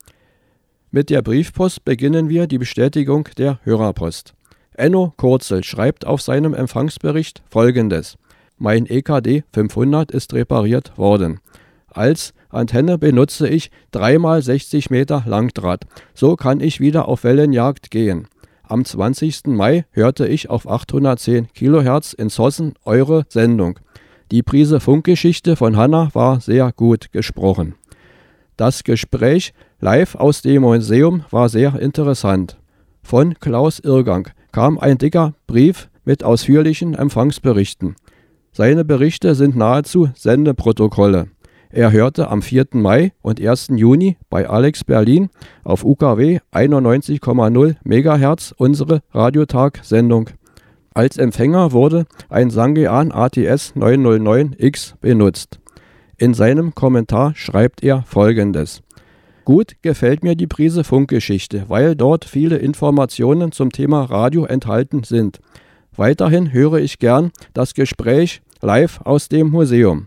Mit 0.90 1.08
der 1.08 1.22
Briefpost 1.22 1.84
beginnen 1.84 2.28
wir 2.28 2.48
die 2.48 2.58
Bestätigung 2.58 3.28
der 3.38 3.60
Hörerpost. 3.62 4.34
Enno 4.72 5.14
Kurzel 5.16 5.62
schreibt 5.62 6.04
auf 6.04 6.20
seinem 6.20 6.52
Empfangsbericht 6.52 7.44
folgendes. 7.48 8.18
Mein 8.58 8.86
EKD 8.86 9.44
500 9.52 10.10
ist 10.10 10.34
repariert 10.34 10.98
worden. 10.98 11.38
Als 11.86 12.34
Antenne 12.54 12.98
benutze 12.98 13.48
ich 13.48 13.70
3x60 13.92 14.86
Meter 14.90 15.24
Langdraht. 15.26 15.84
So 16.14 16.36
kann 16.36 16.60
ich 16.60 16.80
wieder 16.80 17.08
auf 17.08 17.24
Wellenjagd 17.24 17.90
gehen. 17.90 18.28
Am 18.62 18.84
20. 18.84 19.48
Mai 19.48 19.84
hörte 19.90 20.26
ich 20.26 20.48
auf 20.48 20.68
810 20.68 21.48
Kilohertz 21.52 22.12
in 22.12 22.30
Sossen 22.30 22.74
eure 22.84 23.24
Sendung. 23.28 23.78
Die 24.30 24.42
Prise 24.42 24.80
Funkgeschichte 24.80 25.54
von 25.56 25.76
Hanna 25.76 26.08
war 26.14 26.40
sehr 26.40 26.72
gut 26.72 27.12
gesprochen. 27.12 27.74
Das 28.56 28.84
Gespräch 28.84 29.52
live 29.80 30.14
aus 30.14 30.40
dem 30.40 30.62
Museum 30.62 31.24
war 31.30 31.48
sehr 31.48 31.78
interessant. 31.78 32.56
Von 33.02 33.34
Klaus 33.34 33.80
Irrgang 33.80 34.28
kam 34.50 34.78
ein 34.78 34.96
dicker 34.96 35.34
Brief 35.46 35.90
mit 36.04 36.24
ausführlichen 36.24 36.94
Empfangsberichten. 36.94 37.96
Seine 38.52 38.84
Berichte 38.84 39.34
sind 39.34 39.56
nahezu 39.56 40.08
Sendeprotokolle. 40.14 41.28
Er 41.76 41.90
hörte 41.90 42.28
am 42.28 42.40
4. 42.40 42.66
Mai 42.74 43.10
und 43.20 43.40
1. 43.40 43.70
Juni 43.74 44.16
bei 44.30 44.48
Alex 44.48 44.84
Berlin 44.84 45.28
auf 45.64 45.84
UKW 45.84 46.38
91,0 46.52 47.74
MHz 47.82 48.54
unsere 48.56 49.02
Radiotag-Sendung. 49.12 50.30
Als 50.94 51.16
Empfänger 51.16 51.72
wurde 51.72 52.06
ein 52.28 52.50
Sangean 52.50 53.10
ATS 53.10 53.74
909X 53.74 54.94
benutzt. 55.00 55.58
In 56.16 56.32
seinem 56.32 56.76
Kommentar 56.76 57.34
schreibt 57.34 57.82
er 57.82 58.04
folgendes. 58.06 58.80
Gut 59.44 59.72
gefällt 59.82 60.22
mir 60.22 60.36
die 60.36 60.46
Prise 60.46 60.84
Funkgeschichte, 60.84 61.64
weil 61.66 61.96
dort 61.96 62.24
viele 62.24 62.58
Informationen 62.58 63.50
zum 63.50 63.72
Thema 63.72 64.04
Radio 64.04 64.44
enthalten 64.44 65.02
sind. 65.02 65.40
Weiterhin 65.96 66.52
höre 66.52 66.78
ich 66.78 67.00
gern 67.00 67.32
das 67.52 67.74
Gespräch 67.74 68.42
live 68.62 69.00
aus 69.00 69.28
dem 69.28 69.50
Museum. 69.50 70.06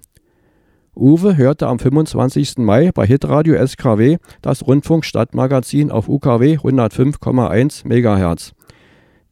Uwe 0.99 1.37
hörte 1.37 1.67
am 1.67 1.77
25. 1.77 2.57
Mai 2.57 2.91
bei 2.91 3.05
Hitradio 3.05 3.55
SKW 3.65 4.17
das 4.41 4.65
Rundfunkstadtmagazin 4.65 5.91
auf 5.91 6.09
UKW 6.09 6.57
105,1 6.57 7.85
MHz. 7.85 8.53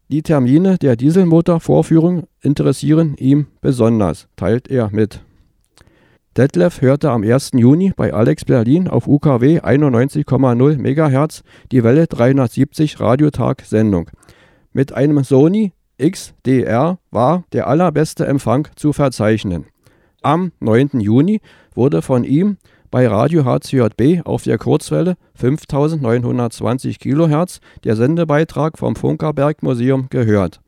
Die 0.10 0.22
Termine 0.22 0.78
der 0.78 0.96
Dieselmotorvorführung 0.96 2.28
interessieren 2.42 3.16
ihm 3.18 3.48
besonders, 3.62 4.28
teilt 4.36 4.68
er 4.70 4.92
mit. 4.92 5.22
Detlef 6.38 6.82
hörte 6.82 7.10
am 7.10 7.24
1. 7.24 7.52
Juni 7.54 7.94
bei 7.96 8.14
Alex 8.14 8.46
Berlin 8.46 8.88
auf 8.88 9.08
UKW 9.08 9.62
91,0 9.62 10.78
MHz 10.78 11.42
die 11.72 11.84
Welle 11.84 12.06
370 12.06 13.00
Radiotag-Sendung. 13.00 14.12
Mit 14.72 14.94
einem 14.94 15.24
Sony 15.24 15.72
XDR 15.98 17.00
war 17.10 17.46
der 17.54 17.68
allerbeste 17.68 18.28
Empfang 18.28 18.68
zu 18.76 18.94
verzeichnen. 18.94 19.66
Am 20.26 20.54
9. 20.60 21.02
Juni 21.02 21.40
wurde 21.76 22.02
von 22.02 22.24
ihm 22.24 22.58
bei 22.90 23.08
Radio 23.08 23.46
HCJB 23.46 24.26
auf 24.26 24.42
der 24.42 24.58
Kurzwelle 24.58 25.18
5920 25.36 26.98
kHz 26.98 27.60
der 27.84 27.96
Sendebeitrag 27.96 28.80
vom 28.80 28.96
Funkerberg 28.96 29.62
Museum 29.62 30.08
gehört. 30.10 30.62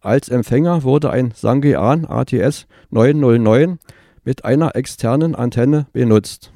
Als 0.00 0.30
Empfänger 0.30 0.84
wurde 0.84 1.10
ein 1.10 1.32
Sangean 1.34 2.06
ATS 2.06 2.66
909 2.92 3.78
mit 4.24 4.46
einer 4.46 4.74
externen 4.74 5.34
Antenne 5.34 5.86
benutzt. 5.92 6.50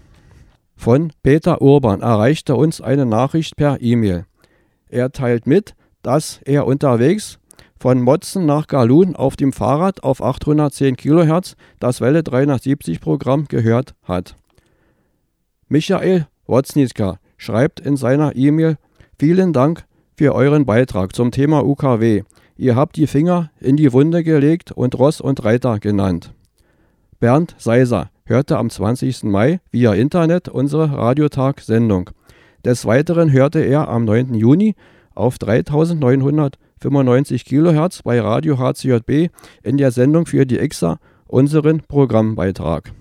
Von 0.75 1.13
Peter 1.23 1.61
Urban 1.61 2.01
erreichte 2.01 2.57
uns 2.57 2.81
eine 2.81 3.05
Nachricht 3.05 3.57
per 3.57 3.83
E-Mail. 3.83 4.25
Er 4.89 5.13
teilt 5.13 5.47
mit, 5.47 5.75
dass 6.01 6.41
er 6.47 6.67
unterwegs 6.67 7.39
von 7.79 8.03
Motzen 8.03 8.47
nach 8.47 8.67
Galun 8.67 9.17
auf 9.17 9.37
dem 9.37 9.53
Fahrrad 9.53 10.03
auf 10.03 10.23
810 10.23 10.97
kHz 10.97 11.57
das 11.79 12.01
Welle 12.01 12.23
370 12.23 13.01
Programm 13.01 13.47
gehört 13.47 13.95
hat. 14.03 14.37
Michael 15.69 16.27
Wotznitzka 16.47 17.19
schreibt 17.37 17.81
in 17.81 17.97
seiner 17.97 18.35
E-Mail 18.37 18.77
Vielen 19.19 19.53
Dank 19.53 19.85
für 20.17 20.35
euren 20.35 20.65
Beitrag 20.65 21.15
zum 21.15 21.31
Thema 21.31 21.65
UKW. 21.65 22.23
Ihr 22.57 22.75
habt 22.75 22.97
die 22.97 23.07
Finger 23.07 23.51
in 23.61 23.77
die 23.77 23.93
Wunde 23.93 24.25
gelegt 24.25 24.73
und 24.73 24.99
Ross 24.99 25.21
und 25.21 25.45
Reiter 25.45 25.79
genannt. 25.79 26.33
Bernd 27.21 27.55
Seiser 27.59 28.11
hörte 28.25 28.59
am 28.59 28.71
20. 28.71 29.25
Mai 29.25 29.61
via 29.71 29.93
Internet 29.95 30.49
unsere 30.49 30.93
Radiotag-Sendung. 30.93 32.11
Des 32.65 32.87
Weiteren 32.87 33.33
hörte 33.33 33.61
er 33.61 33.89
am 33.89 34.05
9. 34.05 34.35
Juni 34.35 34.75
auf 35.15 35.39
3900 35.39 36.59
95 36.81 37.45
kHz 37.45 38.03
bei 38.03 38.21
Radio 38.21 38.59
HCJB 38.59 39.31
in 39.63 39.77
der 39.77 39.91
Sendung 39.91 40.27
für 40.27 40.47
die 40.47 40.59
Exa 40.59 40.99
unseren 41.27 41.81
Programmbeitrag. 41.81 42.93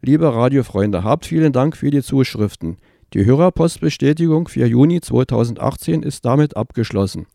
Liebe 0.00 0.32
Radiofreunde, 0.32 1.02
habt 1.02 1.26
vielen 1.26 1.52
Dank 1.52 1.76
für 1.76 1.90
die 1.90 2.02
Zuschriften. 2.02 2.76
Die 3.14 3.24
Hörerpostbestätigung 3.24 4.48
für 4.48 4.66
Juni 4.66 5.00
2018 5.00 6.02
ist 6.02 6.24
damit 6.24 6.56
abgeschlossen. 6.56 7.26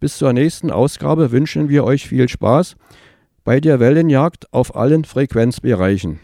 Bis 0.00 0.16
zur 0.16 0.32
nächsten 0.32 0.70
Ausgabe 0.70 1.30
wünschen 1.30 1.68
wir 1.68 1.84
euch 1.84 2.08
viel 2.08 2.28
Spaß 2.28 2.76
bei 3.44 3.60
der 3.60 3.80
Wellenjagd 3.80 4.52
auf 4.52 4.74
allen 4.74 5.04
Frequenzbereichen. 5.04 6.20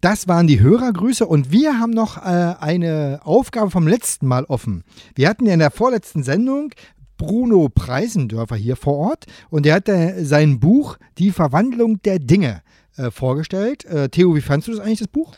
Das 0.00 0.28
waren 0.28 0.46
die 0.46 0.60
Hörergrüße 0.60 1.26
und 1.26 1.50
wir 1.50 1.78
haben 1.78 1.90
noch 1.90 2.18
äh, 2.18 2.54
eine 2.60 3.20
Aufgabe 3.24 3.70
vom 3.70 3.88
letzten 3.88 4.26
Mal 4.26 4.44
offen. 4.44 4.84
Wir 5.14 5.28
hatten 5.28 5.46
ja 5.46 5.54
in 5.54 5.58
der 5.58 5.70
vorletzten 5.70 6.22
Sendung 6.22 6.70
Bruno 7.16 7.68
Preisendörfer 7.68 8.56
hier 8.56 8.76
vor 8.76 8.96
Ort 8.96 9.24
und 9.50 9.66
er 9.66 9.76
hat 9.76 9.88
äh, 9.88 10.24
sein 10.24 10.60
Buch 10.60 10.98
Die 11.18 11.30
Verwandlung 11.30 12.00
der 12.02 12.18
Dinge 12.18 12.62
äh, 12.96 13.10
vorgestellt. 13.10 13.84
Äh, 13.84 14.08
Theo, 14.08 14.34
wie 14.34 14.40
fandest 14.40 14.68
du 14.68 14.72
das 14.72 14.80
eigentlich, 14.80 15.00
das 15.00 15.08
Buch? 15.08 15.32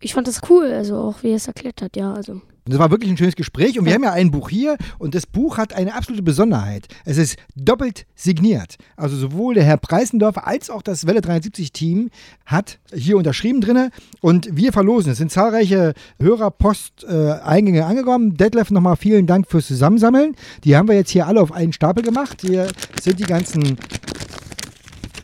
Ich 0.00 0.14
fand 0.14 0.28
das 0.28 0.40
cool, 0.50 0.72
also 0.72 0.96
auch 0.98 1.22
wie 1.22 1.30
er 1.30 1.36
es 1.36 1.46
erklärt 1.46 1.80
hat, 1.82 1.96
ja, 1.96 2.12
also. 2.12 2.42
Das 2.66 2.78
war 2.78 2.90
wirklich 2.90 3.10
ein 3.10 3.18
schönes 3.18 3.36
Gespräch 3.36 3.78
und 3.78 3.84
wir 3.84 3.92
haben 3.92 4.04
ja 4.04 4.12
ein 4.12 4.30
Buch 4.30 4.48
hier 4.48 4.78
und 4.98 5.14
das 5.14 5.26
Buch 5.26 5.58
hat 5.58 5.74
eine 5.74 5.94
absolute 5.94 6.22
Besonderheit. 6.22 6.88
Es 7.04 7.18
ist 7.18 7.36
doppelt 7.54 8.06
signiert. 8.14 8.76
Also 8.96 9.16
sowohl 9.16 9.52
der 9.52 9.64
Herr 9.64 9.76
Preisendorfer 9.76 10.46
als 10.46 10.70
auch 10.70 10.80
das 10.80 11.06
Welle 11.06 11.20
370 11.20 11.72
Team 11.72 12.08
hat 12.46 12.78
hier 12.90 13.18
unterschrieben 13.18 13.60
drinne 13.60 13.90
und 14.22 14.48
wir 14.50 14.72
verlosen. 14.72 15.12
Es 15.12 15.18
sind 15.18 15.30
zahlreiche 15.30 15.92
Hörerpost-Eingänge 16.18 17.84
angekommen. 17.84 18.38
Detlef, 18.38 18.70
nochmal 18.70 18.96
vielen 18.96 19.26
Dank 19.26 19.50
fürs 19.50 19.66
Zusammensammeln. 19.66 20.34
Die 20.64 20.74
haben 20.74 20.88
wir 20.88 20.94
jetzt 20.94 21.10
hier 21.10 21.26
alle 21.26 21.42
auf 21.42 21.52
einen 21.52 21.74
Stapel 21.74 22.02
gemacht. 22.02 22.40
Hier 22.40 22.68
sind 22.98 23.20
die 23.20 23.24
ganzen 23.24 23.76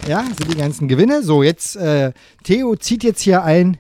ja, 0.07 0.24
sind 0.24 0.53
die 0.53 0.59
ganzen 0.59 0.88
Gewinne. 0.88 1.22
So, 1.22 1.42
jetzt 1.42 1.76
äh, 1.76 2.12
Theo 2.44 2.76
zieht 2.76 3.03
jetzt 3.03 3.22
hier 3.22 3.44
ein. 3.44 3.79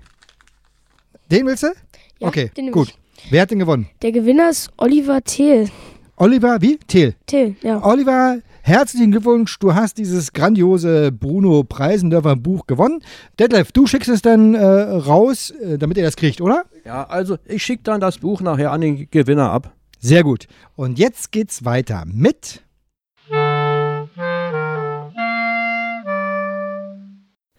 Den 1.30 1.44
willst 1.46 1.64
du? 1.64 1.72
Ja, 2.20 2.28
okay, 2.28 2.50
gut. 2.70 2.94
Wer 3.30 3.42
hat 3.42 3.52
denn 3.52 3.60
gewonnen? 3.60 3.88
Der 4.02 4.10
Gewinner 4.10 4.50
ist 4.50 4.70
Oliver 4.76 5.22
Thiel. 5.22 5.70
Oliver, 6.16 6.60
wie? 6.60 6.78
Thiel. 6.78 7.14
Thiel, 7.26 7.54
ja. 7.62 7.80
Oliver, 7.80 8.40
herzlichen 8.62 9.12
Glückwunsch. 9.12 9.56
Du 9.60 9.72
hast 9.72 9.98
dieses 9.98 10.32
grandiose 10.32 11.12
Bruno 11.12 11.62
Preisendörfer 11.62 12.34
Buch 12.34 12.66
gewonnen. 12.66 13.04
Detlef, 13.38 13.70
du 13.70 13.86
schickst 13.86 14.08
es 14.08 14.20
dann 14.20 14.54
äh, 14.54 14.64
raus, 14.64 15.50
äh, 15.50 15.78
damit 15.78 15.96
er 15.96 16.02
das 16.02 16.16
kriegt, 16.16 16.40
oder? 16.40 16.64
Ja, 16.84 17.04
also 17.04 17.38
ich 17.46 17.62
schicke 17.62 17.84
dann 17.84 18.00
das 18.00 18.18
Buch 18.18 18.40
nachher 18.40 18.72
an 18.72 18.80
den 18.80 19.08
Gewinner 19.08 19.52
ab. 19.52 19.76
Sehr 20.00 20.24
gut. 20.24 20.48
Und 20.74 20.98
jetzt 20.98 21.30
geht's 21.30 21.64
weiter 21.64 22.02
mit. 22.06 22.64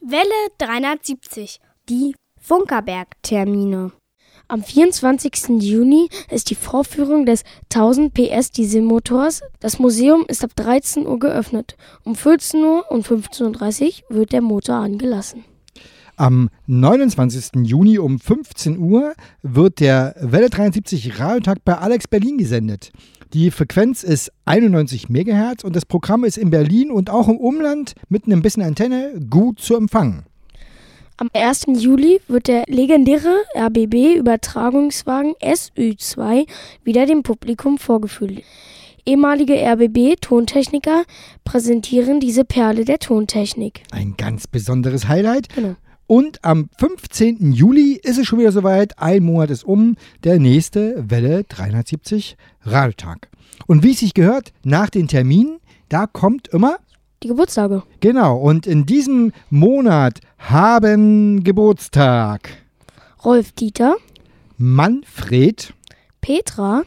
Welle 0.02 0.50
370. 0.58 1.62
Die 1.88 2.14
Funkerberg-Termine. 2.42 3.94
Am 4.52 4.64
24. 4.64 5.62
Juni 5.62 6.10
ist 6.30 6.50
die 6.50 6.56
Vorführung 6.56 7.26
des 7.26 7.46
1000 7.74 8.14
PS 8.14 8.52
Dieselmotors. 8.52 9.44
Das 9.62 9.80
Museum 9.80 10.26
ist 10.28 10.44
ab 10.44 10.52
13 10.58 11.08
Uhr 11.08 11.20
geöffnet. 11.20 11.78
Um 12.04 12.16
14 12.16 12.62
Uhr 12.62 12.92
und 12.92 13.08
15.30 13.08 14.02
Uhr 14.10 14.18
wird 14.18 14.34
der 14.34 14.42
Motor 14.42 14.76
angelassen. 14.76 15.46
Am 16.18 16.50
29. 16.68 17.64
Juni 17.64 17.98
um 17.98 18.20
15 18.20 18.78
Uhr 18.78 19.14
wird 19.42 19.80
der 19.80 20.16
Welle 20.20 20.50
73 20.50 21.18
Radiotag 21.18 21.64
bei 21.64 21.78
Alex 21.78 22.10
Berlin 22.10 22.38
gesendet. 22.38 22.92
Die 23.32 23.52
Frequenz 23.52 24.04
ist 24.04 24.34
91 24.44 25.08
MHz 25.08 25.64
und 25.64 25.78
das 25.78 25.86
Programm 25.86 26.26
ist 26.26 26.38
in 26.38 26.50
Berlin 26.50 26.92
und 26.92 27.10
auch 27.10 27.30
im 27.30 27.38
Umland 27.38 27.94
mit 28.10 28.26
einem 28.26 28.42
bisschen 28.42 28.64
Antenne 28.64 29.14
gut 29.30 29.62
zu 29.62 29.78
empfangen. 29.78 30.26
Am 31.22 31.30
1. 31.34 31.66
Juli 31.84 32.20
wird 32.28 32.48
der 32.48 32.64
legendäre 32.68 33.44
RBB-Übertragungswagen 33.56 35.36
SÜ2 35.36 36.48
wieder 36.84 37.06
dem 37.06 37.22
Publikum 37.22 37.78
vorgeführt. 37.78 38.42
Ehemalige 39.06 39.54
RBB-Tontechniker 39.54 41.04
präsentieren 41.44 42.22
diese 42.22 42.44
Perle 42.44 42.86
der 42.86 42.98
Tontechnik. 42.98 43.84
Ein 43.92 44.16
ganz 44.18 44.48
besonderes 44.48 45.08
Highlight. 45.08 45.50
Genau. 45.54 45.76
Und 46.08 46.44
am 46.44 46.72
15. 46.80 47.52
Juli 47.52 48.00
ist 48.02 48.18
es 48.18 48.26
schon 48.26 48.40
wieder 48.40 48.52
soweit. 48.52 48.98
Ein 48.98 49.22
Monat 49.22 49.52
ist 49.52 49.64
um. 49.64 49.98
Der 50.24 50.40
nächste 50.40 51.08
Welle 51.08 51.44
370 51.44 52.36
Radiotag. 52.64 53.30
Und 53.68 53.84
wie 53.84 53.92
es 53.92 54.00
sich 54.00 54.16
gehört, 54.16 54.54
nach 54.64 54.90
den 54.90 55.08
Terminen, 55.08 55.60
da 55.88 56.08
kommt 56.08 56.48
immer 56.48 56.78
Die 57.24 57.28
Geburtstage. 57.28 57.84
Genau, 58.00 58.38
und 58.38 58.66
in 58.66 58.88
diesem 58.88 59.32
Monat 59.52 60.20
haben 60.40 61.44
Geburtstag 61.44 62.50
Rolf 63.24 63.52
Dieter, 63.52 63.96
Manfred, 64.58 65.74
Petra, 66.22 66.82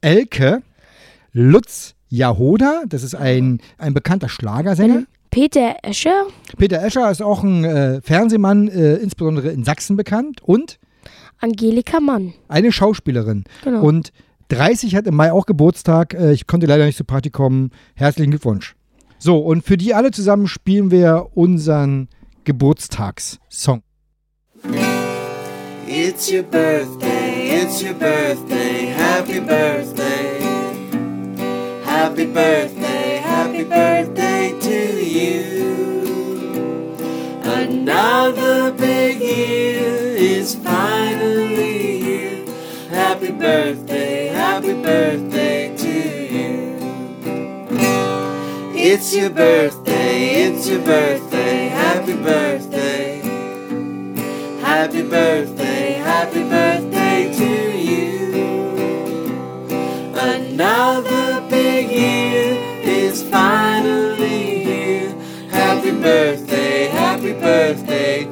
Elke, 0.00 0.62
Lutz 1.32 1.94
Jahoda, 2.08 2.82
das 2.88 3.02
ist 3.02 3.16
ein, 3.16 3.60
ein 3.78 3.92
bekannter 3.92 4.28
Schlagersänger. 4.28 5.04
Peter 5.32 5.76
Escher, 5.82 6.26
Peter 6.58 6.80
Escher 6.80 7.10
ist 7.10 7.22
auch 7.22 7.42
ein 7.42 7.64
äh, 7.64 8.00
Fernsehmann, 8.02 8.68
äh, 8.68 8.96
insbesondere 8.96 9.48
in 9.48 9.64
Sachsen 9.64 9.96
bekannt 9.96 10.42
und 10.42 10.78
Angelika 11.40 11.98
Mann. 11.98 12.34
eine 12.46 12.70
Schauspielerin. 12.70 13.44
Genau. 13.64 13.82
Und 13.82 14.12
30 14.48 14.94
hat 14.94 15.06
im 15.06 15.16
Mai 15.16 15.32
auch 15.32 15.46
Geburtstag. 15.46 16.14
Äh, 16.14 16.32
ich 16.32 16.46
konnte 16.46 16.66
leider 16.66 16.84
nicht 16.84 16.98
zur 16.98 17.06
Party 17.06 17.30
kommen. 17.30 17.70
Herzlichen 17.94 18.30
Glückwunsch. 18.30 18.76
So, 19.24 19.38
und 19.38 19.64
für 19.64 19.76
die 19.76 19.94
alle 19.94 20.10
zusammen 20.10 20.48
spielen 20.48 20.90
wir 20.90 21.28
unseren 21.34 22.08
Geburtstagssong. 22.42 23.84
It's 25.86 26.28
your 26.28 26.42
birthday, 26.42 27.62
it's 27.62 27.80
your 27.80 27.94
birthday, 27.94 28.86
happy 28.86 29.38
birthday. 29.38 30.40
Happy 31.84 32.26
birthday, 32.26 33.20
happy 33.22 33.62
birthday 33.62 34.54
to 34.60 35.00
you. 35.00 35.44
Another 37.44 38.72
big 38.72 39.20
year 39.20 40.16
is 40.16 40.56
finally 40.56 42.00
here. 42.00 42.44
Happy 42.90 43.30
birthday, 43.30 44.32
happy 44.34 44.74
birthday 44.74 45.61
It's 48.94 49.14
your 49.16 49.30
birthday, 49.30 50.44
it's 50.44 50.68
your 50.68 50.82
birthday, 50.84 51.68
happy 51.68 52.12
birthday. 52.12 53.22
Happy 54.60 55.02
birthday, 55.02 55.92
happy 55.92 56.42
birthday 56.42 57.32
to 57.32 57.78
you. 57.78 58.34
Another 60.14 61.40
big 61.48 61.90
year 61.90 62.58
is 62.82 63.22
finally 63.30 64.62
here. 64.62 65.14
Happy 65.48 65.92
birthday, 65.92 66.88
happy 66.88 67.32
birthday 67.32 68.30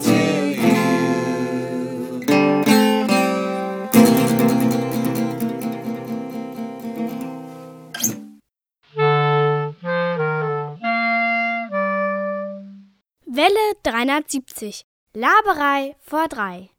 370. 13.95 14.85
Laberei 15.15 15.97
vor 16.01 16.29
drei. 16.29 16.71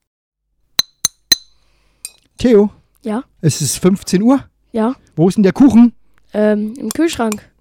Theo, 2.37 2.69
Ja, 3.03 3.23
es 3.41 3.61
ist 3.61 3.77
15 3.79 4.21
Uhr. 4.21 4.45
ja. 4.71 4.95
Wo 5.17 5.27
ist 5.27 5.35
denn 5.35 5.43
der 5.43 5.51
Kuchen? 5.51 5.93
Ähm, 6.33 6.73
im 6.77 6.89
Kühlschrank. 6.89 7.51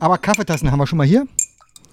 Aber 0.00 0.18
Kaffeetassen 0.18 0.70
haben 0.72 0.80
wir 0.80 0.86
schon 0.88 0.98
mal 0.98 1.06
hier. 1.06 1.28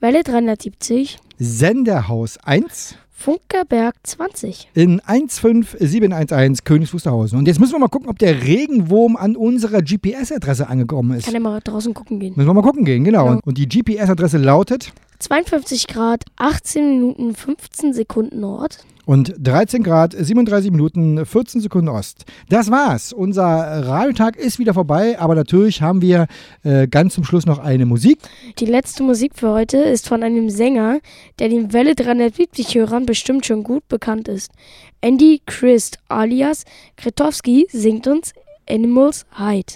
Welle 0.00 0.22
370, 0.24 1.18
Senderhaus 1.38 2.38
1 2.38 2.96
Funkerberg 3.22 3.94
20. 4.02 4.68
in 4.74 5.00
15711 5.06 6.64
Königs 6.64 6.92
Wusterhausen. 6.92 7.38
Und 7.38 7.46
jetzt 7.46 7.60
müssen 7.60 7.72
wir 7.72 7.78
mal 7.78 7.86
gucken, 7.86 8.08
ob 8.08 8.18
der 8.18 8.42
Regenwurm 8.42 9.14
an 9.14 9.36
unserer 9.36 9.80
GPS-Adresse 9.80 10.66
angekommen 10.68 11.16
ist. 11.16 11.26
Kann 11.26 11.34
ja 11.34 11.38
mal 11.38 11.60
draußen 11.60 11.94
gucken 11.94 12.18
gehen. 12.18 12.32
Müssen 12.34 12.48
wir 12.48 12.54
mal 12.54 12.62
gucken 12.62 12.84
gehen, 12.84 13.04
genau. 13.04 13.26
Ja. 13.26 13.40
Und 13.44 13.58
die 13.58 13.68
GPS-Adresse 13.68 14.38
lautet 14.38 14.92
52 15.20 15.86
Grad, 15.86 16.24
18 16.34 16.90
Minuten, 16.90 17.34
15 17.36 17.92
Sekunden 17.92 18.40
Nord. 18.40 18.84
Und 19.04 19.34
13 19.38 19.82
Grad, 19.82 20.14
37 20.18 20.70
Minuten, 20.70 21.24
14 21.24 21.60
Sekunden 21.60 21.88
Ost. 21.88 22.24
Das 22.48 22.70
war's. 22.70 23.12
Unser 23.12 23.44
Radiotag 23.44 24.36
ist 24.36 24.58
wieder 24.58 24.74
vorbei, 24.74 25.18
aber 25.18 25.34
natürlich 25.34 25.82
haben 25.82 26.02
wir 26.02 26.26
äh, 26.62 26.86
ganz 26.86 27.14
zum 27.14 27.24
Schluss 27.24 27.46
noch 27.46 27.58
eine 27.58 27.86
Musik. 27.86 28.18
Die 28.58 28.66
letzte 28.66 29.02
Musik 29.02 29.32
für 29.34 29.50
heute 29.50 29.78
ist 29.78 30.08
von 30.08 30.22
einem 30.22 30.50
Sänger, 30.50 31.00
der 31.38 31.48
den 31.48 31.72
Welle 31.72 31.92
370-Hörern 31.92 33.06
bestimmt 33.06 33.46
schon 33.46 33.62
gut 33.62 33.86
bekannt 33.88 34.28
ist. 34.28 34.52
Andy 35.00 35.40
Christ 35.46 35.98
alias 36.08 36.64
Kretowski 36.96 37.66
singt 37.70 38.06
uns 38.06 38.32
Animals 38.68 39.26
Hide. 39.36 39.74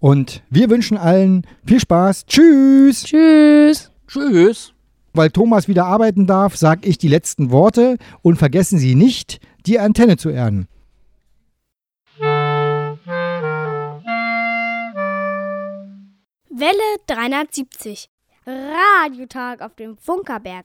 Und 0.00 0.42
wir 0.50 0.68
wünschen 0.70 0.96
allen 0.96 1.46
viel 1.64 1.80
Spaß. 1.80 2.26
Tschüss. 2.26 3.04
Tschüss. 3.04 3.90
Tschüss. 4.08 4.72
Weil 5.14 5.30
Thomas 5.30 5.68
wieder 5.68 5.86
arbeiten 5.86 6.26
darf, 6.26 6.56
sage 6.56 6.88
ich 6.88 6.98
die 6.98 7.08
letzten 7.08 7.50
Worte 7.50 7.98
und 8.22 8.36
vergessen 8.36 8.78
Sie 8.78 8.94
nicht, 8.94 9.40
die 9.66 9.78
Antenne 9.78 10.16
zu 10.16 10.30
erden. 10.30 10.68
Welle 16.48 16.98
370. 17.06 18.08
Radiotag 18.46 19.60
auf 19.60 19.74
dem 19.74 19.96
Funkerberg. 19.96 20.64